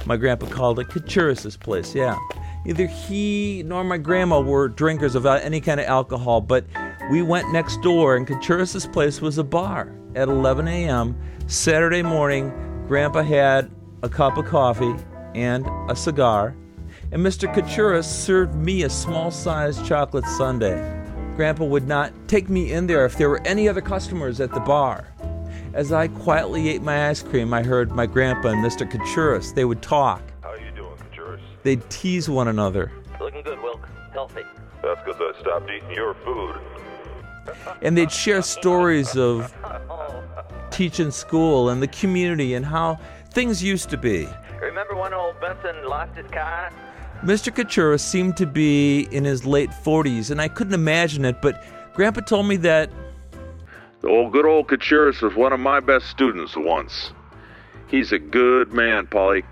My 0.04 0.16
grandpa 0.16 0.47
called 0.47 0.81
it 0.81 0.88
Kachuris's 0.88 1.57
place, 1.57 1.95
yeah. 1.95 2.19
Neither 2.64 2.87
he 2.87 3.62
nor 3.64 3.85
my 3.85 3.99
grandma 3.99 4.40
were 4.40 4.69
drinkers 4.69 5.14
of 5.14 5.26
any 5.26 5.61
kind 5.61 5.78
of 5.78 5.87
alcohol, 5.87 6.40
but 6.40 6.64
we 7.12 7.21
went 7.21 7.52
next 7.52 7.83
door, 7.83 8.16
and 8.16 8.26
Kachuris's 8.26 8.87
place 8.87 9.21
was 9.21 9.37
a 9.37 9.45
bar 9.45 9.92
at 10.14 10.28
11 10.28 10.66
a.m. 10.66 11.14
Saturday 11.47 12.02
morning. 12.02 12.50
Grandpa 12.88 13.23
had 13.23 13.71
a 14.02 14.09
cup 14.09 14.38
of 14.38 14.47
coffee 14.47 14.95
and 15.35 15.69
a 15.90 15.95
cigar, 15.95 16.57
and 17.11 17.21
Mr. 17.21 17.54
Kachuris 17.54 18.04
served 18.04 18.54
me 18.54 18.85
a 18.85 18.88
small 18.88 19.31
sized 19.31 19.85
chocolate 19.85 20.25
sundae. 20.25 20.81
Grandpa 21.37 21.66
would 21.66 21.87
not 21.87 22.14
take 22.28 22.49
me 22.49 22.73
in 22.73 22.87
there 22.87 23.04
if 23.04 23.19
there 23.19 23.28
were 23.28 23.42
any 23.47 23.69
other 23.69 23.83
customers 23.83 24.40
at 24.40 24.50
the 24.50 24.61
bar. 24.61 25.07
As 25.75 25.92
I 25.92 26.09
quietly 26.09 26.71
ate 26.71 26.81
my 26.81 27.11
ice 27.11 27.23
cream, 27.23 27.52
I 27.52 27.62
heard 27.62 27.92
my 27.92 28.07
grandpa 28.07 28.49
and 28.49 28.64
Mr. 28.64 28.90
Kachuris. 28.90 29.54
They 29.54 29.66
would 29.66 29.83
talk. 29.83 30.23
How 30.40 30.52
are 30.52 30.59
you 30.59 30.71
doing, 30.71 30.97
Kachuris? 30.97 31.40
They'd 31.62 31.90
tease 31.90 32.31
one 32.31 32.49
another. 32.49 32.90
Looking 33.21 33.42
good, 33.42 33.62
Wilk. 33.62 33.87
Healthy. 34.14 34.45
That's 34.83 35.00
because 35.04 35.21
I 35.21 35.38
stopped 35.42 35.71
eating 35.71 35.90
your 35.90 36.14
food. 36.14 36.57
And 37.83 37.97
they'd 37.97 38.13
share 38.13 38.43
stories 38.43 39.17
of 39.17 39.53
teaching 40.71 41.11
school 41.11 41.69
and 41.69 41.83
the 41.83 41.89
community 41.89 42.55
and 42.55 42.65
how 42.65 42.99
things 43.31 43.63
used 43.63 43.91
to 43.91 43.97
be. 43.97 44.29
Remember 44.61 44.95
when 44.95 45.13
old 45.13 45.41
Benson 45.41 45.85
lost 45.85 46.17
his 46.17 46.31
car? 46.31 46.71
Mr. 47.23 47.55
Katura 47.55 48.01
seemed 48.01 48.37
to 48.37 48.47
be 48.47 49.03
in 49.13 49.25
his 49.25 49.45
late 49.45 49.71
40s, 49.71 50.31
and 50.31 50.41
I 50.41 50.49
couldn't 50.49 50.75
imagine 50.75 51.25
it, 51.25 51.41
but 51.41 51.65
Grandpa 51.95 52.23
told 52.23 52.47
me 52.47 52.57
that 52.57 52.91
The 54.01 54.09
old 54.09 54.33
good 54.33 54.47
old 54.47 54.67
Kachuris 54.69 55.23
was 55.23 55.35
one 55.35 55.53
of 55.53 55.61
my 55.61 55.79
best 55.79 56.07
students 56.09 56.57
once. 56.57 57.13
He's 57.87 58.11
a 58.11 58.19
good 58.19 58.73
man, 58.73 59.07
Polly. 59.07 59.45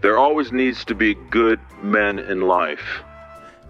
There 0.00 0.16
always 0.18 0.50
needs 0.50 0.84
to 0.86 0.94
be 0.94 1.14
good 1.30 1.60
men 1.82 2.18
in 2.18 2.40
life. 2.42 3.02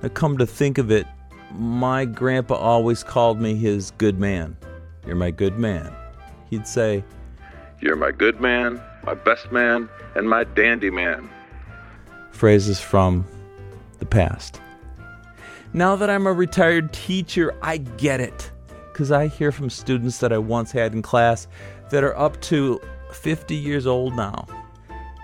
Now, 0.02 0.08
come 0.10 0.38
to 0.38 0.46
think 0.46 0.78
of 0.78 0.90
it, 0.90 1.06
my 1.52 2.04
grandpa 2.04 2.54
always 2.54 3.02
called 3.02 3.40
me 3.40 3.54
his 3.54 3.90
good 3.92 4.18
man. 4.18 4.56
You're 5.06 5.16
my 5.16 5.30
good 5.30 5.58
man. 5.58 5.92
He'd 6.48 6.66
say, 6.66 7.04
You're 7.80 7.96
my 7.96 8.12
good 8.12 8.40
man, 8.40 8.80
my 9.04 9.14
best 9.14 9.50
man, 9.50 9.88
and 10.14 10.28
my 10.28 10.44
dandy 10.44 10.90
man. 10.90 11.28
phrases 12.32 12.80
from 12.80 13.26
the 13.98 14.06
past. 14.06 14.60
Now 15.72 15.94
that 15.96 16.10
I'm 16.10 16.26
a 16.26 16.32
retired 16.32 16.92
teacher, 16.92 17.54
I 17.62 17.76
get 17.78 18.20
it. 18.20 18.50
Because 18.92 19.12
I 19.12 19.28
hear 19.28 19.52
from 19.52 19.70
students 19.70 20.18
that 20.18 20.32
I 20.32 20.38
once 20.38 20.72
had 20.72 20.92
in 20.92 21.02
class 21.02 21.46
that 21.90 22.02
are 22.04 22.16
up 22.18 22.40
to 22.42 22.80
50 23.12 23.54
years 23.54 23.86
old 23.86 24.14
now. 24.14 24.46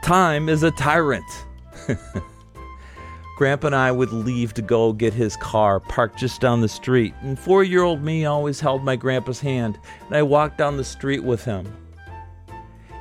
Time 0.03 0.49
is 0.49 0.63
a 0.63 0.71
tyrant. 0.73 1.25
Grandpa 3.37 3.67
and 3.67 3.77
I 3.77 3.93
would 3.93 4.15
leave 4.15 4.55
to 4.55 4.63
go 4.63 4.95
get 4.95 5.13
his 5.13 5.37
car 5.37 5.79
parked 5.79 6.19
just 6.19 6.41
down 6.41 6.63
the 6.63 6.69
street, 6.69 7.13
and 7.21 7.39
four 7.39 7.63
year 7.63 7.83
old 7.83 8.03
me 8.03 8.25
always 8.25 8.61
held 8.61 8.83
my 8.83 8.97
grandpa's 8.97 9.41
hand, 9.41 9.79
and 10.07 10.17
I 10.17 10.23
walked 10.23 10.57
down 10.57 10.79
the 10.79 10.85
street 10.85 11.23
with 11.23 11.45
him. 11.45 11.71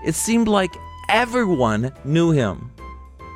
It 0.03 0.13
seemed 0.13 0.49
like 0.49 0.75
everyone 1.09 1.93
knew 2.03 2.31
him. 2.31 2.69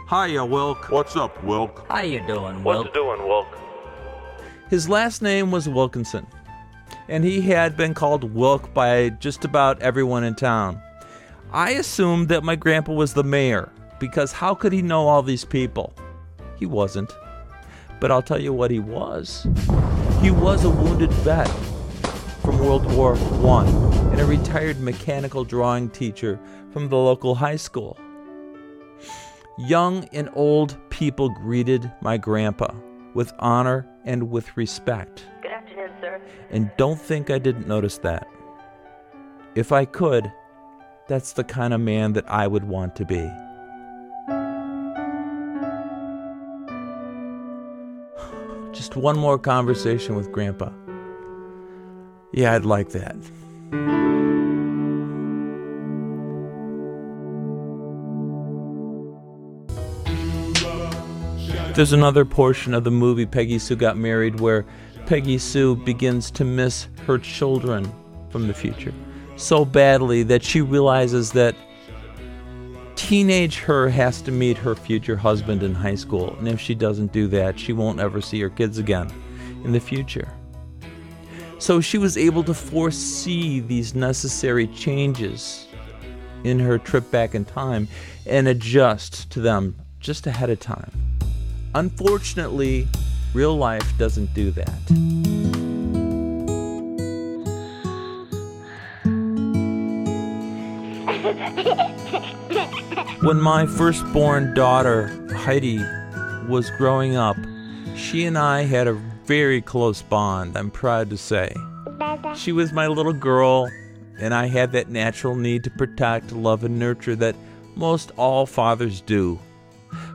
Hiya, 0.10 0.44
Wilk. 0.44 0.90
What's 0.90 1.16
up, 1.16 1.42
Wilk? 1.42 1.86
How 1.88 2.02
you 2.02 2.20
doing, 2.28 2.66
Wilk? 2.66 2.84
What's 2.84 2.94
doing, 2.94 3.26
Wilk? 3.26 3.48
His 4.70 4.90
last 4.90 5.22
name 5.22 5.52
was 5.52 5.70
Wilkinson, 5.70 6.28
and 7.08 7.24
he 7.24 7.40
had 7.40 7.78
been 7.78 7.94
called 7.94 8.26
Wilk 8.26 8.74
by 8.74 9.08
just 9.22 9.46
about 9.46 9.82
everyone 9.82 10.26
in 10.26 10.36
town. 10.36 10.82
I 11.54 11.72
assumed 11.72 12.28
that 12.28 12.44
my 12.44 12.58
grandpa 12.58 12.92
was 12.92 13.14
the 13.14 13.24
mayor, 13.24 13.72
because 14.02 14.34
how 14.34 14.54
could 14.54 14.74
he 14.74 14.82
know 14.82 15.08
all 15.08 15.24
these 15.24 15.46
people? 15.46 15.94
He 16.60 16.66
wasn't. 16.66 17.16
But 18.00 18.12
I'll 18.12 18.22
tell 18.22 18.42
you 18.42 18.54
what 18.54 18.72
he 18.72 18.80
was. 18.80 19.48
He 20.22 20.32
was 20.32 20.66
a 20.66 20.70
wounded 20.70 21.12
vet 21.12 21.50
from 22.42 22.60
World 22.60 22.92
War 22.94 23.16
I 23.16 23.66
and 24.12 24.20
a 24.20 24.26
retired 24.26 24.80
mechanical 24.80 25.44
drawing 25.44 25.90
teacher 25.90 26.40
from 26.72 26.90
the 26.90 26.98
local 26.98 27.36
high 27.36 27.56
school. 27.56 27.98
Young 29.58 30.06
and 30.14 30.30
old 30.34 30.78
people 30.90 31.30
greeted 31.30 31.92
my 32.02 32.18
grandpa 32.18 32.74
with 33.14 33.34
honor 33.40 33.88
and 34.06 34.30
with 34.30 34.56
respect. 34.56 35.26
Good 35.42 35.52
afternoon, 35.52 35.92
sir. 36.02 36.22
And 36.50 36.72
don't 36.78 37.00
think 37.00 37.30
I 37.30 37.40
didn't 37.40 37.68
notice 37.68 37.98
that. 38.00 38.28
If 39.56 39.72
I 39.72 39.86
could, 39.86 40.32
that's 41.08 41.34
the 41.34 41.44
kind 41.44 41.74
of 41.74 41.82
man 41.82 42.14
that 42.14 42.30
I 42.30 42.48
would 42.48 42.64
want 42.64 42.96
to 42.98 43.06
be. 43.06 43.30
Just 48.74 48.96
one 48.96 49.18
more 49.18 49.38
conversation 49.38 50.16
with 50.16 50.32
Grandpa. 50.32 50.70
Yeah, 52.32 52.54
I'd 52.54 52.66
like 52.66 52.90
that. 52.90 53.16
There's 61.76 61.94
another 61.94 62.26
portion 62.26 62.74
of 62.74 62.84
the 62.84 62.92
movie 62.92 63.26
Peggy 63.26 63.58
Sue 63.58 63.76
Got 63.76 63.98
Married 63.98 64.40
where 64.40 64.66
Peggy 65.06 65.38
Sue 65.38 65.76
begins 65.76 66.30
to 66.32 66.44
miss 66.44 66.88
her 67.06 67.18
children 67.18 67.92
from 68.30 68.48
the 68.48 68.54
future 68.54 68.94
so 69.40 69.66
badly 69.66 70.24
that 70.24 70.44
she 70.44 70.62
realizes 70.62 71.32
that 71.32 71.56
teenage 73.10 73.58
her 73.58 73.90
has 73.90 74.22
to 74.22 74.32
meet 74.32 74.56
her 74.56 74.76
future 74.76 75.18
husband 75.18 75.64
in 75.64 75.74
high 75.74 75.96
school. 75.96 76.36
And 76.38 76.48
if 76.48 76.60
she 76.60 76.76
doesn't 76.76 77.12
do 77.12 77.26
that, 77.30 77.60
she 77.60 77.74
won't 77.74 78.00
ever 78.00 78.22
see 78.22 78.40
her 78.42 78.52
kids 78.52 78.78
again 78.78 79.12
in 79.64 79.72
the 79.72 79.80
future. 79.80 80.32
So 81.58 81.82
she 81.82 81.98
was 81.98 82.18
able 82.18 82.44
to 82.44 82.54
foresee 82.54 83.62
these 83.62 83.96
necessary 83.96 84.68
changes 84.68 85.68
in 86.44 86.60
her 86.60 86.78
trip 86.78 87.10
back 87.10 87.34
in 87.34 87.46
time 87.46 87.88
and 88.28 88.48
adjust 88.48 89.32
to 89.32 89.42
them 89.42 89.76
just 90.00 90.28
ahead 90.28 90.52
of 90.52 90.60
time. 90.60 90.92
Unfortunately, 91.74 92.88
real 93.34 93.58
life 93.58 93.98
doesn't 93.98 94.32
do 94.36 94.52
that. 94.52 95.49
When 103.22 103.42
my 103.42 103.66
firstborn 103.66 104.54
daughter, 104.54 105.10
Heidi, 105.36 105.84
was 106.48 106.70
growing 106.78 107.18
up, 107.18 107.36
she 107.98 108.24
and 108.24 108.38
I 108.38 108.62
had 108.62 108.88
a 108.88 108.94
very 108.94 109.62
close 109.62 110.02
bond, 110.02 110.58
I'm 110.58 110.72
proud 110.72 111.10
to 111.10 111.18
say. 111.18 111.54
She 112.34 112.54
was 112.54 112.72
my 112.72 112.88
little 112.88 113.12
girl, 113.12 113.70
and 114.22 114.34
I 114.34 114.46
had 114.46 114.72
that 114.72 114.88
natural 114.88 115.36
need 115.36 115.66
to 115.66 115.70
protect, 115.70 116.32
love, 116.32 116.64
and 116.64 116.80
nurture 116.80 117.18
that 117.18 117.36
most 117.76 118.12
all 118.16 118.46
fathers 118.46 119.02
do. 119.02 119.38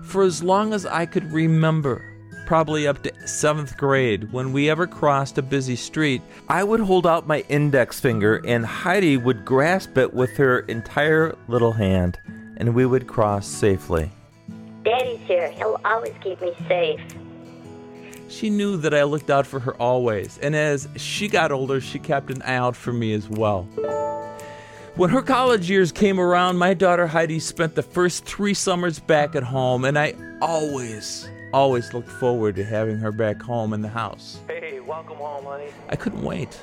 For 0.02 0.22
as 0.22 0.42
long 0.42 0.72
as 0.72 0.86
I 0.86 1.04
could 1.04 1.30
remember, 1.30 2.02
probably 2.46 2.86
up 2.86 3.02
to 3.02 3.28
seventh 3.28 3.76
grade, 3.76 4.32
when 4.32 4.50
we 4.50 4.70
ever 4.70 4.86
crossed 4.86 5.36
a 5.36 5.42
busy 5.42 5.76
street, 5.76 6.22
I 6.48 6.64
would 6.64 6.80
hold 6.80 7.06
out 7.06 7.26
my 7.26 7.44
index 7.50 8.00
finger 8.00 8.40
and 8.46 8.64
Heidi 8.64 9.18
would 9.18 9.44
grasp 9.44 9.98
it 9.98 10.14
with 10.14 10.38
her 10.38 10.60
entire 10.60 11.36
little 11.48 11.72
hand, 11.72 12.18
and 12.56 12.74
we 12.74 12.86
would 12.86 13.06
cross 13.06 13.46
safely. 13.46 14.10
Daddy's 14.84 15.20
here. 15.20 15.50
He'll 15.52 15.80
always 15.84 16.12
keep 16.22 16.40
me 16.40 16.52
safe. 16.68 17.00
She 18.28 18.50
knew 18.50 18.76
that 18.78 18.94
I 18.94 19.04
looked 19.04 19.30
out 19.30 19.46
for 19.46 19.60
her 19.60 19.74
always, 19.80 20.38
and 20.38 20.56
as 20.56 20.88
she 20.96 21.28
got 21.28 21.52
older, 21.52 21.80
she 21.80 21.98
kept 21.98 22.30
an 22.30 22.42
eye 22.42 22.56
out 22.56 22.74
for 22.74 22.92
me 22.92 23.12
as 23.12 23.28
well. 23.28 23.62
When 24.96 25.10
her 25.10 25.22
college 25.22 25.68
years 25.68 25.90
came 25.92 26.20
around, 26.20 26.56
my 26.56 26.72
daughter 26.72 27.06
Heidi 27.06 27.38
spent 27.38 27.74
the 27.74 27.82
first 27.82 28.24
three 28.24 28.54
summers 28.54 28.98
back 28.98 29.34
at 29.34 29.42
home, 29.42 29.84
and 29.84 29.98
I 29.98 30.14
always, 30.40 31.28
always 31.52 31.92
looked 31.92 32.08
forward 32.08 32.56
to 32.56 32.64
having 32.64 32.98
her 32.98 33.12
back 33.12 33.42
home 33.42 33.72
in 33.72 33.82
the 33.82 33.88
house. 33.88 34.40
Hey, 34.48 34.80
welcome 34.80 35.16
home, 35.16 35.44
honey. 35.44 35.66
I 35.88 35.96
couldn't 35.96 36.22
wait. 36.22 36.60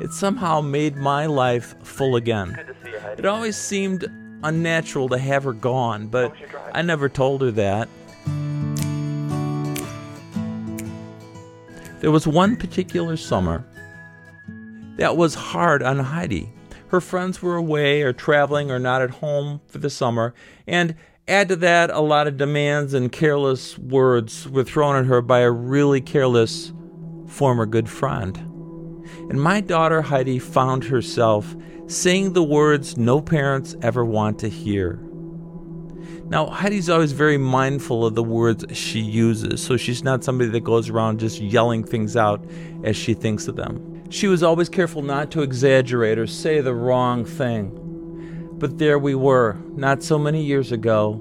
It 0.00 0.12
somehow 0.12 0.60
made 0.60 0.96
my 0.96 1.26
life 1.26 1.74
full 1.84 2.16
again. 2.16 2.52
Good 2.52 2.66
to 2.68 2.76
see 2.82 2.90
you, 2.90 3.00
Heidi. 3.00 3.18
It 3.20 3.26
always 3.26 3.56
seemed 3.56 4.08
unnatural 4.44 5.08
to 5.08 5.18
have 5.18 5.44
her 5.44 5.52
gone, 5.52 6.06
but 6.06 6.30
was 6.30 6.40
your 6.40 6.48
drive? 6.50 6.70
I 6.72 6.82
never 6.82 7.08
told 7.08 7.42
her 7.42 7.50
that. 7.52 7.88
There 12.00 12.10
was 12.10 12.26
one 12.26 12.56
particular 12.56 13.16
summer 13.16 13.64
that 14.96 15.16
was 15.16 15.34
hard 15.34 15.82
on 15.82 15.98
Heidi. 15.98 16.52
Her 16.88 17.00
friends 17.00 17.42
were 17.42 17.56
away 17.56 18.02
or 18.02 18.12
traveling 18.12 18.70
or 18.70 18.78
not 18.78 19.02
at 19.02 19.10
home 19.10 19.60
for 19.66 19.78
the 19.78 19.90
summer, 19.90 20.34
and 20.66 20.94
add 21.26 21.48
to 21.48 21.56
that, 21.56 21.90
a 21.90 22.00
lot 22.00 22.28
of 22.28 22.36
demands 22.36 22.94
and 22.94 23.10
careless 23.10 23.78
words 23.78 24.48
were 24.48 24.64
thrown 24.64 24.96
at 24.96 25.06
her 25.06 25.22
by 25.22 25.40
a 25.40 25.50
really 25.50 26.00
careless 26.00 26.72
former 27.26 27.66
good 27.66 27.88
friend. 27.88 28.53
And 29.28 29.40
my 29.40 29.60
daughter 29.60 30.02
Heidi 30.02 30.38
found 30.38 30.84
herself 30.84 31.56
saying 31.86 32.32
the 32.32 32.42
words 32.42 32.96
no 32.96 33.20
parents 33.20 33.76
ever 33.82 34.04
want 34.04 34.38
to 34.40 34.48
hear. 34.48 34.98
Now, 36.26 36.46
Heidi's 36.46 36.88
always 36.88 37.12
very 37.12 37.36
mindful 37.36 38.06
of 38.06 38.14
the 38.14 38.22
words 38.22 38.64
she 38.76 39.00
uses, 39.00 39.62
so 39.62 39.76
she's 39.76 40.02
not 40.02 40.24
somebody 40.24 40.50
that 40.50 40.64
goes 40.64 40.88
around 40.88 41.20
just 41.20 41.40
yelling 41.40 41.84
things 41.84 42.16
out 42.16 42.42
as 42.82 42.96
she 42.96 43.12
thinks 43.12 43.46
of 43.46 43.56
them. 43.56 44.02
She 44.10 44.26
was 44.26 44.42
always 44.42 44.68
careful 44.68 45.02
not 45.02 45.30
to 45.32 45.42
exaggerate 45.42 46.18
or 46.18 46.26
say 46.26 46.60
the 46.60 46.74
wrong 46.74 47.24
thing. 47.24 47.80
But 48.58 48.78
there 48.78 48.98
we 48.98 49.14
were, 49.14 49.56
not 49.76 50.02
so 50.02 50.18
many 50.18 50.42
years 50.42 50.72
ago, 50.72 51.20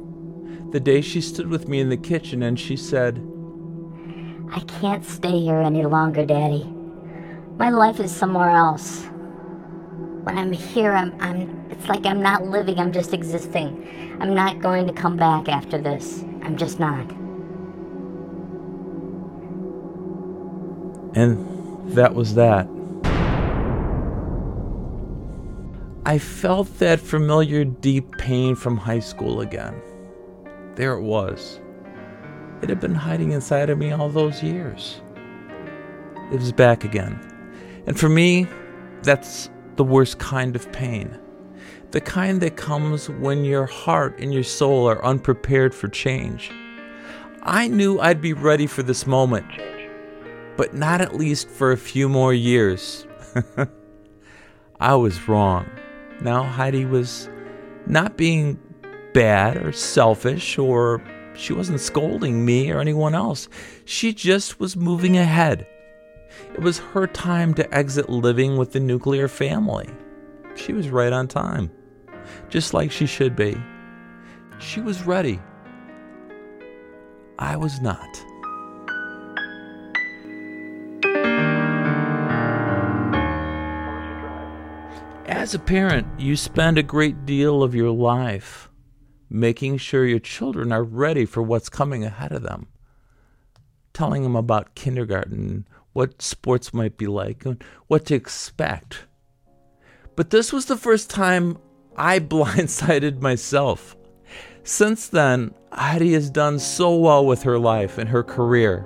the 0.71 0.79
day 0.79 1.01
she 1.01 1.19
stood 1.19 1.47
with 1.47 1.67
me 1.67 1.79
in 1.79 1.89
the 1.89 1.97
kitchen 1.97 2.41
and 2.41 2.57
she 2.59 2.77
said, 2.77 3.17
I 4.51 4.59
can't 4.61 5.03
stay 5.03 5.39
here 5.39 5.59
any 5.59 5.85
longer, 5.85 6.25
Daddy. 6.25 6.65
My 7.57 7.69
life 7.69 7.99
is 7.99 8.11
somewhere 8.13 8.49
else. 8.49 9.05
When 10.23 10.37
I'm 10.37 10.51
here, 10.51 10.93
I'm, 10.93 11.15
I'm. 11.21 11.67
It's 11.69 11.87
like 11.87 12.05
I'm 12.05 12.21
not 12.21 12.45
living. 12.45 12.79
I'm 12.79 12.91
just 12.91 13.13
existing. 13.13 14.17
I'm 14.19 14.33
not 14.33 14.59
going 14.59 14.87
to 14.87 14.93
come 14.93 15.17
back 15.17 15.47
after 15.49 15.77
this. 15.77 16.23
I'm 16.43 16.57
just 16.57 16.79
not. 16.79 17.11
And 21.15 21.93
that 21.93 22.15
was 22.15 22.35
that. 22.35 22.67
I 26.05 26.17
felt 26.17 26.79
that 26.79 26.99
familiar 26.99 27.63
deep 27.65 28.11
pain 28.17 28.55
from 28.55 28.77
high 28.77 28.99
school 28.99 29.41
again. 29.41 29.79
There 30.75 30.93
it 30.93 31.01
was. 31.01 31.61
It 32.61 32.69
had 32.69 32.79
been 32.79 32.95
hiding 32.95 33.31
inside 33.31 33.69
of 33.69 33.77
me 33.77 33.91
all 33.91 34.09
those 34.09 34.41
years. 34.41 35.01
It 36.31 36.39
was 36.39 36.51
back 36.51 36.83
again. 36.83 37.32
And 37.85 37.99
for 37.99 38.09
me, 38.09 38.47
that's 39.03 39.49
the 39.75 39.83
worst 39.83 40.19
kind 40.19 40.55
of 40.55 40.71
pain. 40.71 41.19
The 41.91 42.01
kind 42.01 42.41
that 42.41 42.55
comes 42.55 43.09
when 43.09 43.45
your 43.45 43.65
heart 43.65 44.17
and 44.19 44.33
your 44.33 44.43
soul 44.43 44.89
are 44.89 45.03
unprepared 45.05 45.75
for 45.75 45.87
change. 45.87 46.51
I 47.43 47.67
knew 47.67 47.99
I'd 47.99 48.21
be 48.21 48.33
ready 48.33 48.67
for 48.67 48.83
this 48.83 49.05
moment, 49.05 49.45
but 50.55 50.73
not 50.73 51.01
at 51.01 51.15
least 51.15 51.49
for 51.49 51.71
a 51.71 51.77
few 51.77 52.07
more 52.07 52.33
years. 52.33 53.05
I 54.79 54.95
was 54.95 55.27
wrong. 55.27 55.69
Now, 56.21 56.43
Heidi 56.43 56.85
was 56.85 57.29
not 57.85 58.17
being 58.17 58.57
bad 59.13 59.57
or 59.57 59.71
selfish, 59.71 60.57
or 60.57 61.03
she 61.35 61.53
wasn't 61.53 61.81
scolding 61.81 62.45
me 62.45 62.71
or 62.71 62.79
anyone 62.79 63.13
else. 63.13 63.49
She 63.85 64.13
just 64.13 64.59
was 64.59 64.77
moving 64.77 65.17
ahead. 65.17 65.67
It 66.53 66.61
was 66.61 66.79
her 66.79 67.07
time 67.07 67.53
to 67.55 67.73
exit 67.73 68.09
living 68.09 68.57
with 68.57 68.71
the 68.71 68.79
nuclear 68.79 69.27
family. 69.27 69.89
She 70.55 70.73
was 70.73 70.89
right 70.89 71.11
on 71.11 71.27
time, 71.27 71.71
just 72.49 72.73
like 72.73 72.91
she 72.91 73.05
should 73.05 73.35
be. 73.35 73.57
She 74.59 74.81
was 74.81 75.05
ready. 75.05 75.39
I 77.39 77.57
was 77.57 77.81
not. 77.81 78.23
As 85.25 85.53
a 85.53 85.59
parent, 85.59 86.07
you 86.17 86.35
spend 86.35 86.77
a 86.77 86.83
great 86.83 87.25
deal 87.25 87.63
of 87.63 87.75
your 87.75 87.91
life 87.91 88.69
making 89.29 89.77
sure 89.77 90.05
your 90.05 90.19
children 90.19 90.71
are 90.71 90.83
ready 90.83 91.25
for 91.25 91.41
what's 91.41 91.67
coming 91.67 92.03
ahead 92.03 92.31
of 92.31 92.43
them, 92.43 92.67
telling 93.91 94.23
them 94.23 94.35
about 94.35 94.75
kindergarten, 94.75 95.67
what 95.93 96.21
sports 96.21 96.73
might 96.73 96.97
be 96.97 97.07
like, 97.07 97.45
and 97.45 97.63
what 97.87 98.05
to 98.05 98.15
expect. 98.15 99.05
But 100.15 100.29
this 100.29 100.51
was 100.51 100.65
the 100.65 100.77
first 100.77 101.09
time 101.09 101.57
I 101.97 102.19
blindsided 102.19 103.21
myself. 103.21 103.95
Since 104.63 105.09
then, 105.09 105.53
Heidi 105.71 106.13
has 106.13 106.29
done 106.29 106.57
so 106.57 106.95
well 106.95 107.25
with 107.25 107.43
her 107.43 107.59
life 107.59 107.97
and 107.97 108.09
her 108.09 108.23
career, 108.23 108.85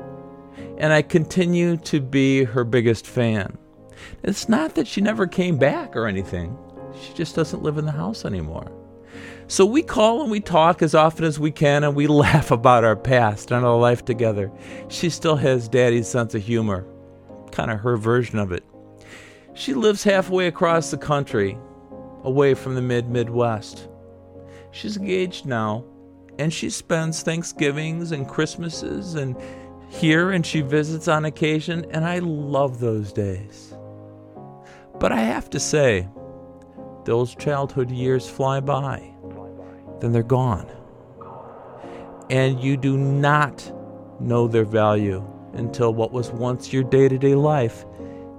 and 0.78 0.92
I 0.92 1.02
continue 1.02 1.78
to 1.78 2.02
be 2.02 2.44
her 2.44 2.64
biggest 2.64 3.06
fan. 3.08 3.58
It's 4.24 4.50
not 4.50 4.76
that 4.76 4.88
she 4.88 5.02
never 5.02 5.28
came 5.28 5.58
back 5.58 5.96
or 5.96 6.08
anything, 6.08 6.58
she 7.02 7.14
just 7.14 7.36
doesn't 7.36 7.64
live 7.64 7.78
in 7.78 7.86
the 7.86 7.92
house 7.92 8.26
anymore. 8.26 8.72
So 9.48 9.66
we 9.66 9.82
call 9.82 10.22
and 10.22 10.30
we 10.30 10.42
talk 10.42 10.82
as 10.82 10.94
often 10.94 11.24
as 11.24 11.40
we 11.40 11.52
can 11.52 11.84
and 11.84 11.96
we 11.96 12.08
laugh 12.08 12.52
about 12.52 12.84
our 12.84 12.96
past 12.96 13.52
and 13.52 13.66
our 13.66 13.78
life 13.78 14.04
together. 14.04 14.52
She 14.90 15.10
still 15.10 15.38
has 15.38 15.70
daddy's 15.70 16.08
sense 16.08 16.36
of 16.36 16.44
humor, 16.44 16.86
kind 17.52 17.72
of 17.72 17.80
her 17.80 17.98
version 17.98 18.40
of 18.40 18.52
it. 18.52 18.64
She 19.54 19.74
lives 19.74 20.04
halfway 20.04 20.48
across 20.48 20.92
the 20.92 20.98
country, 20.98 21.58
away 22.24 22.54
from 22.54 22.76
the 22.76 22.82
mid 22.82 23.10
Midwest. 23.10 23.88
She's 24.72 24.98
engaged 24.98 25.46
now, 25.46 25.86
and 26.38 26.54
she 26.54 26.70
spends 26.70 27.24
Thanksgivings 27.24 28.12
and 28.12 28.28
Christmases 28.28 29.16
and 29.16 29.36
here 29.90 30.32
and 30.32 30.46
she 30.46 30.62
visits 30.62 31.08
on 31.08 31.26
occasion, 31.26 31.86
and 31.92 32.06
I 32.06 32.20
love 32.20 32.80
those 32.80 33.14
days. 33.14 33.74
But 35.00 35.12
I 35.12 35.22
have 35.22 35.50
to 35.52 35.60
say, 35.60 36.08
those 37.06 37.36
childhood 37.36 37.90
years 37.90 38.30
fly 38.30 38.60
by, 38.60 39.14
then 40.02 40.12
they're 40.12 40.24
gone. 40.24 40.70
And 42.30 42.62
you 42.62 42.76
do 42.76 42.98
not 42.98 43.72
know 44.20 44.48
their 44.48 44.66
value 44.66 45.26
until 45.54 45.94
what 45.94 46.12
was 46.12 46.32
once 46.32 46.72
your 46.72 46.84
day 46.84 47.08
to 47.08 47.18
day 47.18 47.36
life 47.36 47.86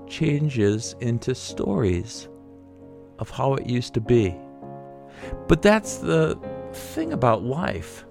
changes 0.07 0.94
into 1.01 1.35
stories 1.35 2.29
of 3.18 3.31
how 3.31 3.55
it 3.55 3.66
used 3.66 3.94
to 3.94 4.01
be. 4.01 4.35
But 5.47 5.62
that's 5.62 5.99
the 5.99 6.38
thing 6.73 7.12
about 7.12 7.42
life. 7.42 8.05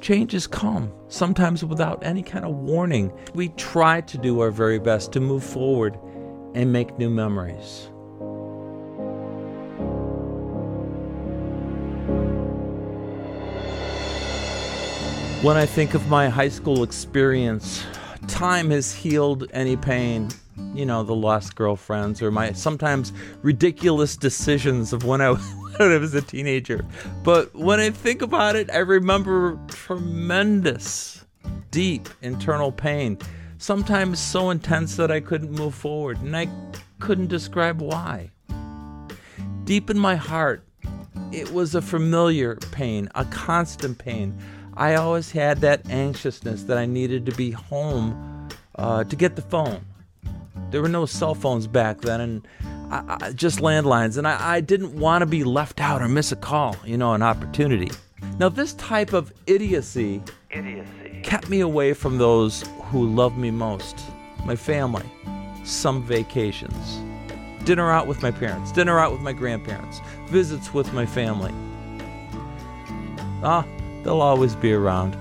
Changes 0.00 0.46
come, 0.46 0.92
sometimes 1.08 1.64
without 1.64 2.04
any 2.04 2.22
kind 2.22 2.44
of 2.44 2.54
warning. 2.54 3.12
We 3.34 3.48
try 3.50 4.00
to 4.02 4.18
do 4.18 4.40
our 4.40 4.50
very 4.50 4.78
best 4.78 5.12
to 5.12 5.20
move 5.20 5.42
forward 5.42 5.98
and 6.54 6.72
make 6.72 6.98
new 6.98 7.10
memories. 7.10 7.90
When 15.42 15.56
I 15.56 15.66
think 15.66 15.94
of 15.94 16.08
my 16.08 16.28
high 16.28 16.48
school 16.48 16.82
experience, 16.82 17.84
time 18.26 18.70
has 18.70 18.92
healed 18.92 19.48
any 19.52 19.76
pain. 19.76 20.30
You 20.74 20.84
know, 20.84 21.04
the 21.04 21.14
lost 21.14 21.54
girlfriends 21.54 22.20
or 22.20 22.32
my 22.32 22.50
sometimes 22.50 23.12
ridiculous 23.42 24.16
decisions 24.16 24.92
of 24.92 25.04
when 25.04 25.20
I, 25.20 25.30
when 25.76 25.92
I 25.92 25.96
was 25.98 26.12
a 26.14 26.22
teenager. 26.22 26.84
But 27.22 27.54
when 27.54 27.78
I 27.78 27.90
think 27.90 28.20
about 28.20 28.56
it, 28.56 28.68
I 28.72 28.78
remember 28.78 29.56
tremendous, 29.68 31.24
deep 31.70 32.08
internal 32.20 32.72
pain. 32.72 33.16
Sometimes 33.58 34.18
so 34.18 34.50
intense 34.50 34.96
that 34.96 35.12
I 35.12 35.20
couldn't 35.20 35.52
move 35.52 35.76
forward, 35.76 36.20
and 36.20 36.36
I 36.36 36.48
couldn't 36.98 37.28
describe 37.28 37.80
why. 37.80 38.32
Deep 39.62 39.88
in 39.88 40.00
my 40.00 40.16
heart, 40.16 40.64
it 41.30 41.52
was 41.52 41.76
a 41.76 41.82
familiar 41.82 42.56
pain, 42.72 43.08
a 43.14 43.24
constant 43.26 43.98
pain 43.98 44.36
I 44.78 44.94
always 44.94 45.32
had 45.32 45.60
that 45.62 45.90
anxiousness 45.90 46.62
that 46.64 46.78
I 46.78 46.86
needed 46.86 47.26
to 47.26 47.32
be 47.32 47.50
home 47.50 48.48
uh, 48.76 49.02
to 49.02 49.16
get 49.16 49.34
the 49.34 49.42
phone. 49.42 49.84
There 50.70 50.80
were 50.80 50.88
no 50.88 51.04
cell 51.04 51.34
phones 51.34 51.66
back 51.66 52.00
then, 52.00 52.20
and 52.20 52.48
I, 52.88 53.18
I, 53.20 53.32
just 53.32 53.58
landlines, 53.58 54.18
and 54.18 54.28
I, 54.28 54.54
I 54.54 54.60
didn't 54.60 54.92
want 54.92 55.22
to 55.22 55.26
be 55.26 55.42
left 55.42 55.80
out 55.80 56.00
or 56.00 56.06
miss 56.06 56.30
a 56.30 56.36
call, 56.36 56.76
you 56.84 56.96
know, 56.96 57.12
an 57.14 57.22
opportunity. 57.22 57.90
Now, 58.38 58.50
this 58.50 58.74
type 58.74 59.12
of 59.12 59.32
idiocy, 59.48 60.22
idiocy 60.50 61.22
kept 61.24 61.48
me 61.48 61.58
away 61.58 61.92
from 61.92 62.18
those 62.18 62.64
who 62.84 63.08
loved 63.08 63.36
me 63.36 63.50
most 63.50 64.00
my 64.44 64.54
family, 64.54 65.04
some 65.64 66.04
vacations, 66.04 67.00
dinner 67.64 67.90
out 67.90 68.06
with 68.06 68.22
my 68.22 68.30
parents, 68.30 68.70
dinner 68.70 69.00
out 69.00 69.10
with 69.10 69.22
my 69.22 69.32
grandparents, 69.32 70.00
visits 70.28 70.72
with 70.72 70.92
my 70.92 71.04
family. 71.04 71.52
Ah, 73.42 73.66
They'll 74.02 74.20
always 74.20 74.54
be 74.54 74.72
around. 74.72 75.16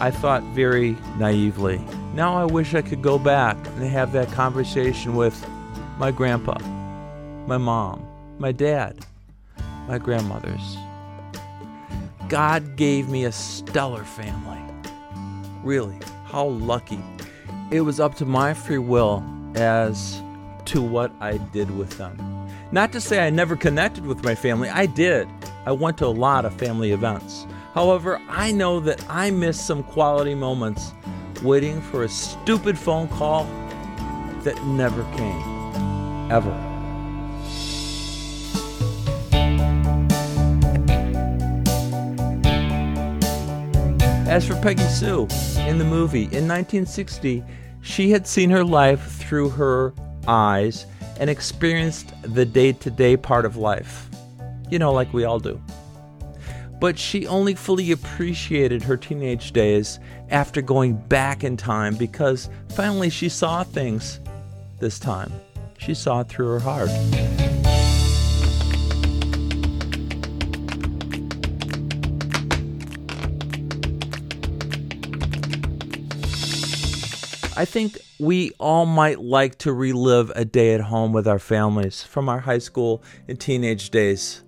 I 0.00 0.10
thought 0.10 0.42
very 0.54 0.96
naively. 1.18 1.80
Now 2.14 2.36
I 2.36 2.44
wish 2.44 2.74
I 2.74 2.82
could 2.82 3.02
go 3.02 3.18
back 3.18 3.56
and 3.66 3.82
have 3.84 4.12
that 4.12 4.32
conversation 4.32 5.14
with 5.14 5.46
my 5.98 6.10
grandpa, 6.10 6.58
my 7.46 7.58
mom, 7.58 8.06
my 8.38 8.52
dad, 8.52 9.04
my 9.86 9.98
grandmothers. 9.98 10.76
God 12.28 12.76
gave 12.76 13.08
me 13.08 13.24
a 13.24 13.32
stellar 13.32 14.04
family. 14.04 14.58
Really, 15.62 15.98
how 16.24 16.46
lucky. 16.46 17.02
It 17.70 17.82
was 17.82 18.00
up 18.00 18.14
to 18.16 18.24
my 18.24 18.54
free 18.54 18.78
will 18.78 19.22
as 19.56 20.22
to 20.66 20.80
what 20.80 21.12
I 21.20 21.36
did 21.36 21.76
with 21.76 21.98
them. 21.98 22.16
Not 22.72 22.92
to 22.92 23.00
say 23.00 23.26
I 23.26 23.30
never 23.30 23.56
connected 23.56 24.06
with 24.06 24.24
my 24.24 24.34
family, 24.34 24.68
I 24.68 24.86
did. 24.86 25.28
I 25.66 25.72
went 25.72 25.98
to 25.98 26.06
a 26.06 26.08
lot 26.08 26.44
of 26.44 26.54
family 26.54 26.92
events. 26.92 27.46
However, 27.74 28.20
I 28.28 28.50
know 28.50 28.80
that 28.80 29.04
I 29.08 29.30
missed 29.30 29.64
some 29.66 29.84
quality 29.84 30.34
moments 30.34 30.92
waiting 31.42 31.80
for 31.80 32.02
a 32.02 32.08
stupid 32.08 32.76
phone 32.76 33.06
call 33.08 33.44
that 34.42 34.60
never 34.64 35.04
came. 35.16 36.30
Ever. 36.30 36.50
As 44.28 44.46
for 44.46 44.54
Peggy 44.56 44.82
Sue 44.84 45.26
in 45.66 45.78
the 45.78 45.84
movie, 45.84 46.22
in 46.22 46.46
1960, 46.46 47.44
she 47.82 48.10
had 48.10 48.26
seen 48.26 48.50
her 48.50 48.64
life 48.64 49.16
through 49.16 49.50
her 49.50 49.92
eyes 50.26 50.86
and 51.18 51.30
experienced 51.30 52.12
the 52.22 52.44
day 52.44 52.72
to 52.72 52.90
day 52.90 53.16
part 53.16 53.44
of 53.44 53.56
life. 53.56 54.08
You 54.70 54.78
know, 54.78 54.92
like 54.92 55.12
we 55.12 55.24
all 55.24 55.40
do 55.40 55.60
but 56.80 56.98
she 56.98 57.26
only 57.26 57.54
fully 57.54 57.92
appreciated 57.92 58.82
her 58.82 58.96
teenage 58.96 59.52
days 59.52 60.00
after 60.30 60.62
going 60.62 60.96
back 60.96 61.44
in 61.44 61.56
time 61.56 61.94
because 61.94 62.48
finally 62.70 63.10
she 63.10 63.28
saw 63.28 63.62
things 63.62 64.18
this 64.78 64.98
time. 64.98 65.30
She 65.78 65.94
saw 65.94 66.20
it 66.20 66.28
through 66.28 66.48
her 66.48 66.60
heart. 66.60 66.90
I 77.56 77.66
think 77.66 77.98
we 78.18 78.52
all 78.58 78.86
might 78.86 79.20
like 79.20 79.58
to 79.58 79.72
relive 79.74 80.32
a 80.34 80.46
day 80.46 80.72
at 80.72 80.80
home 80.80 81.12
with 81.12 81.28
our 81.28 81.38
families 81.38 82.02
from 82.02 82.30
our 82.30 82.40
high 82.40 82.58
school 82.58 83.02
and 83.28 83.38
teenage 83.38 83.90
days. 83.90 84.42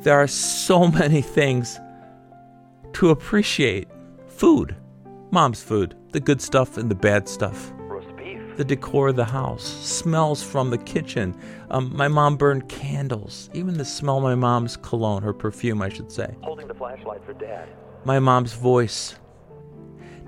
There 0.00 0.18
are 0.18 0.26
so 0.26 0.86
many 1.00 1.22
things 1.22 1.78
to 2.94 3.10
appreciate 3.10 3.88
food. 4.26 4.76
Mom's 5.30 5.62
food. 5.62 5.94
The 6.12 6.20
good 6.20 6.40
stuff 6.40 6.78
and 6.78 6.90
the 6.90 6.94
bad 6.94 7.28
stuff. 7.28 7.72
Roast 7.80 8.14
beef. 8.16 8.40
The 8.56 8.64
decor 8.64 9.08
of 9.08 9.16
the 9.16 9.24
house. 9.24 9.64
Smells 9.64 10.42
from 10.42 10.70
the 10.70 10.78
kitchen. 10.78 11.36
Um, 11.70 11.94
my 11.94 12.08
mom 12.08 12.36
burned 12.36 12.68
candles. 12.68 13.50
Even 13.52 13.76
the 13.76 13.84
smell 13.84 14.18
of 14.18 14.22
my 14.22 14.34
mom's 14.34 14.76
cologne, 14.76 15.22
her 15.22 15.34
perfume, 15.34 15.82
I 15.82 15.90
should 15.90 16.10
say. 16.10 16.34
Holding 16.42 16.68
the 16.68 16.74
flashlight 16.74 17.22
for 17.24 17.34
dad. 17.34 17.68
My 18.04 18.18
mom's 18.18 18.54
voice. 18.54 19.16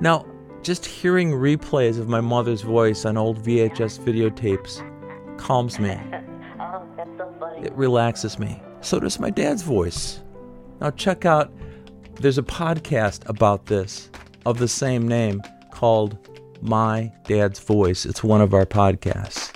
Now, 0.00 0.26
just 0.62 0.84
hearing 0.84 1.32
replays 1.32 1.98
of 1.98 2.08
my 2.08 2.20
mother's 2.20 2.60
voice 2.60 3.06
on 3.06 3.16
old 3.16 3.42
VHS 3.42 4.00
videotapes 4.00 4.82
calms 5.38 5.78
me. 5.78 5.98
Oh, 6.62 6.86
that's 6.94 7.10
so 7.16 7.34
funny. 7.40 7.66
It 7.66 7.72
relaxes 7.72 8.38
me. 8.38 8.62
So 8.80 8.98
does 9.00 9.20
my 9.20 9.30
dad's 9.30 9.62
voice. 9.62 10.20
Now, 10.80 10.90
check 10.90 11.24
out 11.24 11.52
there's 12.14 12.38
a 12.38 12.42
podcast 12.42 13.28
about 13.28 13.66
this 13.66 14.10
of 14.46 14.58
the 14.58 14.68
same 14.68 15.06
name 15.06 15.42
called 15.70 16.18
My 16.62 17.12
Dad's 17.24 17.58
Voice. 17.58 18.04
It's 18.06 18.24
one 18.24 18.40
of 18.40 18.54
our 18.54 18.66
podcasts. 18.66 19.49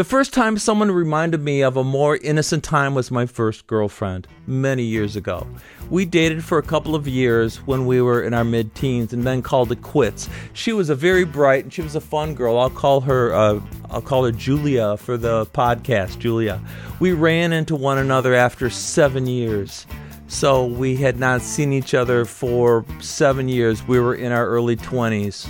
The 0.00 0.04
first 0.04 0.32
time 0.32 0.56
someone 0.56 0.90
reminded 0.90 1.42
me 1.42 1.60
of 1.60 1.76
a 1.76 1.84
more 1.84 2.16
innocent 2.16 2.64
time 2.64 2.94
was 2.94 3.10
my 3.10 3.26
first 3.26 3.66
girlfriend, 3.66 4.26
many 4.46 4.82
years 4.82 5.14
ago. 5.14 5.46
We 5.90 6.06
dated 6.06 6.42
for 6.42 6.56
a 6.56 6.62
couple 6.62 6.94
of 6.94 7.06
years 7.06 7.58
when 7.66 7.84
we 7.84 8.00
were 8.00 8.22
in 8.22 8.32
our 8.32 8.42
mid 8.42 8.74
teens 8.74 9.12
and 9.12 9.24
then 9.24 9.42
called 9.42 9.70
it 9.72 9.82
quits. 9.82 10.30
She 10.54 10.72
was 10.72 10.88
a 10.88 10.94
very 10.94 11.24
bright 11.24 11.64
and 11.64 11.70
she 11.70 11.82
was 11.82 11.96
a 11.96 12.00
fun 12.00 12.34
girl. 12.34 12.58
I'll 12.58 12.70
call 12.70 13.02
her 13.02 13.34
uh, 13.34 13.60
I'll 13.90 14.00
call 14.00 14.24
her 14.24 14.32
Julia 14.32 14.96
for 14.96 15.18
the 15.18 15.44
podcast, 15.44 16.18
Julia. 16.18 16.62
We 16.98 17.12
ran 17.12 17.52
into 17.52 17.76
one 17.76 17.98
another 17.98 18.32
after 18.32 18.70
7 18.70 19.26
years. 19.26 19.86
So 20.28 20.64
we 20.64 20.96
had 20.96 21.18
not 21.18 21.42
seen 21.42 21.74
each 21.74 21.92
other 21.92 22.24
for 22.24 22.86
7 23.00 23.50
years. 23.50 23.86
We 23.86 24.00
were 24.00 24.14
in 24.14 24.32
our 24.32 24.46
early 24.46 24.76
20s 24.76 25.46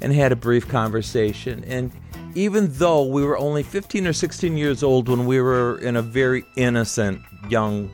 and 0.00 0.12
had 0.12 0.32
a 0.32 0.36
brief 0.36 0.66
conversation 0.66 1.62
and 1.68 1.92
even 2.34 2.68
though 2.72 3.04
we 3.04 3.24
were 3.24 3.38
only 3.38 3.62
15 3.62 4.06
or 4.06 4.12
16 4.12 4.56
years 4.56 4.82
old 4.82 5.08
when 5.08 5.26
we 5.26 5.40
were 5.40 5.78
in 5.78 5.96
a 5.96 6.02
very 6.02 6.44
innocent 6.56 7.22
young 7.48 7.90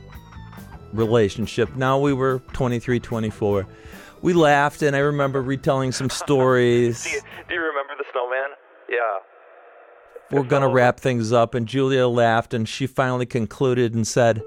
relationship, 0.93 1.75
now 1.75 1.99
we 1.99 2.13
were 2.13 2.39
23, 2.53 2.99
24. 2.99 3.67
We 4.21 4.33
laughed, 4.33 4.81
and 4.81 4.95
I 4.95 4.99
remember 4.99 5.41
retelling 5.41 5.91
some 5.91 6.09
stories. 6.11 7.03
Do 7.03 7.09
you, 7.09 7.21
do 7.49 7.55
you 7.55 7.61
remember 7.61 7.93
the 7.97 8.05
snowman? 8.11 8.49
Yeah. 8.89 8.97
We're 10.31 10.43
going 10.43 10.61
to 10.61 10.69
wrap 10.69 10.99
things 10.99 11.31
up, 11.31 11.55
and 11.55 11.67
Julia 11.67 12.07
laughed, 12.07 12.53
and 12.53 12.67
she 12.67 12.87
finally 12.87 13.25
concluded 13.25 13.93
and 13.93 14.07
said, 14.07 14.41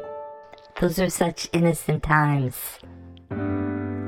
Those 0.80 0.98
are 0.98 1.10
such 1.10 1.48
innocent 1.52 2.02
times. 2.02 2.56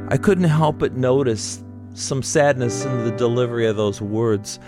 I 0.08 0.16
couldn't 0.16 0.44
help 0.44 0.78
but 0.78 0.96
notice 0.96 1.62
some 1.94 2.22
sadness 2.22 2.84
in 2.84 3.04
the 3.04 3.10
delivery 3.12 3.66
of 3.66 3.76
those 3.76 4.00
words. 4.00 4.58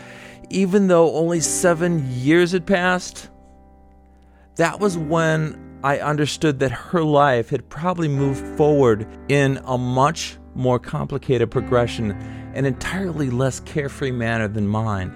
Even 0.51 0.87
though 0.89 1.15
only 1.15 1.41
seven 1.41 2.11
years 2.13 2.53
had 2.53 2.67
passed, 2.67 3.29
that 4.57 4.81
was 4.81 4.97
when 4.97 5.79
I 5.85 5.99
understood 5.99 6.59
that 6.61 6.73
her 6.73 7.05
life 7.05 7.51
had 7.51 7.69
probably 7.69 8.09
moved 8.09 8.45
forward 8.57 9.07
in 9.29 9.61
a 9.65 9.77
much 9.79 10.39
more 10.55 10.79
complicated 10.79 11.51
progression, 11.51 12.13
an 12.55 12.65
entirely 12.65 13.31
less 13.31 13.61
carefree 13.61 14.11
manner 14.11 14.49
than 14.49 14.67
mine. 14.67 15.13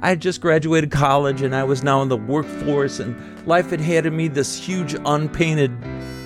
I 0.00 0.08
had 0.08 0.20
just 0.20 0.40
graduated 0.40 0.90
college 0.90 1.40
and 1.40 1.54
I 1.54 1.64
was 1.64 1.82
now 1.84 2.02
in 2.02 2.08
the 2.08 2.16
workforce, 2.16 2.98
and 2.98 3.16
life 3.46 3.70
had 3.70 3.80
handed 3.80 4.12
me 4.12 4.28
this 4.28 4.58
huge 4.58 4.94
unpainted 5.06 5.72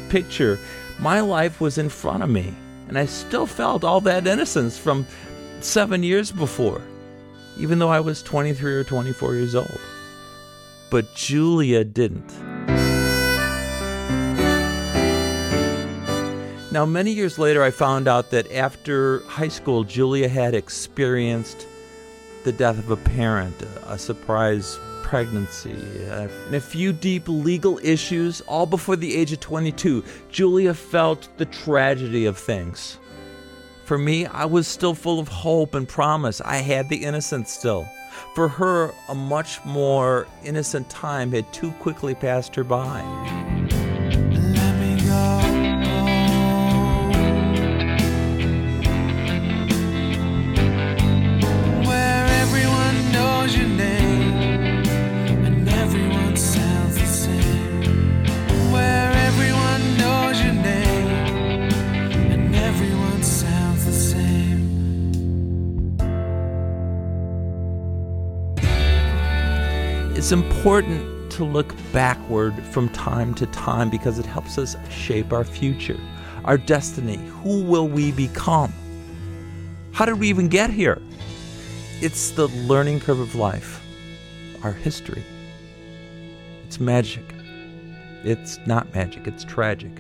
picture. 0.09 0.59
My 0.99 1.21
life 1.21 1.61
was 1.61 1.79
in 1.79 1.89
front 1.89 2.23
of 2.23 2.31
me, 2.31 2.55
and 2.89 2.99
I 2.99 3.07
still 3.07 3.47
felt 3.47 3.85
all 3.85 4.01
that 4.01 4.27
innocence 4.27 4.79
from 4.79 5.07
seven 5.61 6.03
years 6.03 6.33
before, 6.33 6.81
even 7.59 7.79
though 7.79 7.91
I 7.91 8.01
was 8.01 8.23
23 8.23 8.75
or 8.75 8.85
24 8.85 9.35
years 9.35 9.55
old. 9.55 9.81
But 10.91 11.15
Julia 11.15 11.85
didn't. 11.85 12.33
Now, 16.73 16.87
many 16.87 17.13
years 17.13 17.39
later, 17.39 17.63
I 17.63 17.71
found 17.71 18.09
out 18.09 18.31
that 18.31 18.51
after 18.51 19.21
high 19.25 19.49
school, 19.49 19.85
Julia 19.85 20.27
had 20.27 20.55
experienced 20.55 21.67
the 22.45 22.53
death 22.53 22.79
of 22.79 22.91
a 22.91 22.97
parent, 22.97 23.55
a 23.87 23.99
surprise 23.99 24.79
pregnancy, 25.03 25.77
and 26.09 26.55
a 26.55 26.61
few 26.61 26.95
deep 26.95 27.29
legal 27.29 27.79
issues, 27.83 28.41
all 28.43 28.65
before 28.65 28.97
the 28.97 29.15
age 29.15 29.33
of 29.33 29.41
22. 29.41 30.03
Julia 30.31 30.73
felt 30.73 31.29
the 31.37 31.45
tragedy 31.45 32.25
of 32.25 32.39
things. 32.39 32.99
For 33.85 33.99
me, 33.99 34.27
I 34.27 34.45
was 34.45 34.67
still 34.67 34.95
full 34.95 35.19
of 35.19 35.29
hope 35.29 35.75
and 35.75 35.89
promise. 35.89 36.41
I 36.41 36.57
had 36.57 36.89
the 36.89 37.05
innocence 37.05 37.51
still. 37.51 37.89
For 38.35 38.49
her, 38.49 38.93
a 39.09 39.15
much 39.15 39.65
more 39.65 40.27
innocent 40.45 40.89
time 40.89 41.33
had 41.33 41.53
too 41.53 41.73
quickly 41.73 42.15
passed 42.15 42.55
her 42.55 42.65
by. 42.65 43.52
It's 70.33 70.41
important 70.41 71.31
to 71.33 71.45
look 71.45 71.75
backward 71.93 72.55
from 72.69 72.89
time 72.89 73.35
to 73.35 73.45
time 73.49 73.91
because 73.91 74.19
it 74.19 74.25
helps 74.25 74.57
us 74.57 74.77
shape 74.89 75.31
our 75.31 75.45
future, 75.45 76.01
our 76.47 76.57
destiny. 76.57 77.19
Who 77.43 77.63
will 77.63 77.87
we 77.87 78.13
become? 78.13 78.73
How 79.93 80.07
did 80.07 80.19
we 80.19 80.31
even 80.31 80.49
get 80.49 80.71
here? 80.71 81.03
It's 82.01 82.31
the 82.31 82.49
learning 82.49 83.01
curve 83.01 83.21
of 83.21 83.35
life, 83.35 83.85
our 84.63 84.73
history. 84.73 85.23
It's 86.65 86.81
magic. 86.81 87.35
It's 88.25 88.59
not 88.65 88.95
magic, 88.95 89.27
it's 89.27 89.45
tragic. 89.45 89.93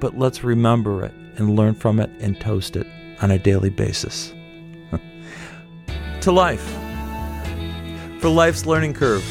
But 0.00 0.18
let's 0.18 0.42
remember 0.42 1.04
it 1.04 1.14
and 1.36 1.54
learn 1.54 1.74
from 1.74 2.00
it 2.00 2.10
and 2.18 2.40
toast 2.40 2.74
it 2.74 2.88
on 3.22 3.30
a 3.30 3.38
daily 3.38 3.70
basis. 3.70 4.34
to 6.20 6.32
life. 6.32 6.87
For 8.20 8.28
Life's 8.28 8.66
Learning 8.66 8.92
Curve, 8.92 9.24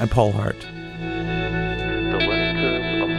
I'm 0.00 0.08
Paul 0.08 0.32
Hart. 0.32 0.58
The 0.60 0.66
learning 2.18 2.56
curve 2.56 3.02
of 3.02 3.10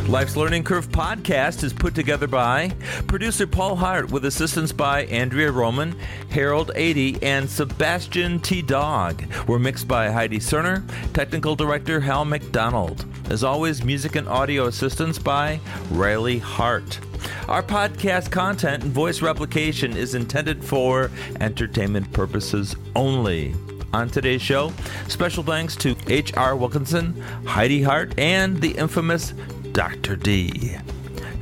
life. 0.00 0.08
Life's 0.10 0.36
Learning 0.36 0.62
Curve 0.62 0.90
podcast 0.90 1.64
is 1.64 1.72
put 1.72 1.94
together 1.94 2.26
by 2.26 2.68
producer 3.06 3.46
Paul 3.46 3.76
Hart 3.76 4.10
with 4.10 4.26
assistance 4.26 4.72
by 4.72 5.06
Andrea 5.06 5.50
Roman, 5.50 5.98
Harold 6.28 6.70
80, 6.74 7.22
and 7.22 7.48
Sebastian 7.48 8.40
T. 8.40 8.60
Dog. 8.60 9.24
We're 9.48 9.58
mixed 9.58 9.88
by 9.88 10.10
Heidi 10.10 10.38
Cerner, 10.38 10.82
technical 11.14 11.56
director 11.56 11.98
Hal 11.98 12.26
McDonald. 12.26 13.06
As 13.30 13.42
always, 13.42 13.82
music 13.82 14.16
and 14.16 14.28
audio 14.28 14.66
assistance 14.66 15.18
by 15.18 15.60
Riley 15.90 16.40
Hart. 16.40 17.00
Our 17.48 17.62
podcast 17.62 18.30
content 18.30 18.84
and 18.84 18.92
voice 18.92 19.22
replication 19.22 19.96
is 19.96 20.14
intended 20.14 20.64
for 20.64 21.10
entertainment 21.40 22.12
purposes 22.12 22.76
only. 22.96 23.54
On 23.92 24.08
today's 24.08 24.42
show, 24.42 24.72
special 25.06 25.44
thanks 25.44 25.76
to 25.76 25.96
H.R. 26.08 26.56
Wilkinson, 26.56 27.20
Heidi 27.46 27.82
Hart, 27.82 28.18
and 28.18 28.60
the 28.60 28.72
infamous 28.72 29.30
Dr. 29.72 30.16
D. 30.16 30.76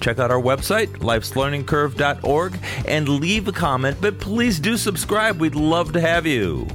Check 0.01 0.19
out 0.19 0.31
our 0.31 0.41
website, 0.41 0.89
lifeslearningcurve.org, 0.99 2.59
and 2.87 3.09
leave 3.09 3.49
a 3.49 3.53
comment, 3.53 3.99
but 4.01 4.19
please 4.19 4.59
do 4.59 4.77
subscribe. 4.77 5.39
We'd 5.41 5.55
love 5.55 5.93
to 5.93 6.01
have 6.01 6.27
you. 6.27 6.67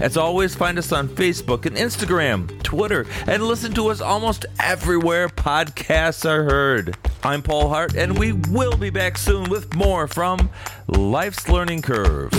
As 0.00 0.16
always, 0.16 0.54
find 0.54 0.78
us 0.78 0.92
on 0.92 1.08
Facebook 1.08 1.66
and 1.66 1.76
Instagram, 1.76 2.62
Twitter, 2.62 3.06
and 3.26 3.42
listen 3.42 3.74
to 3.74 3.88
us 3.88 4.00
almost 4.00 4.46
everywhere 4.58 5.28
podcasts 5.28 6.24
are 6.24 6.44
heard. 6.44 6.96
I'm 7.22 7.42
Paul 7.42 7.68
Hart, 7.68 7.94
and 7.94 8.18
we 8.18 8.32
will 8.32 8.78
be 8.78 8.88
back 8.88 9.18
soon 9.18 9.50
with 9.50 9.74
more 9.74 10.08
from 10.08 10.48
Life's 10.86 11.50
Learning 11.50 11.82
Curve. 11.82 12.32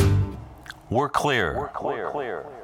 We're 0.89 1.09
clear. 1.09 1.55
We're 1.55 1.67
clear. 1.67 2.05
We're 2.05 2.11
clear. 2.11 2.60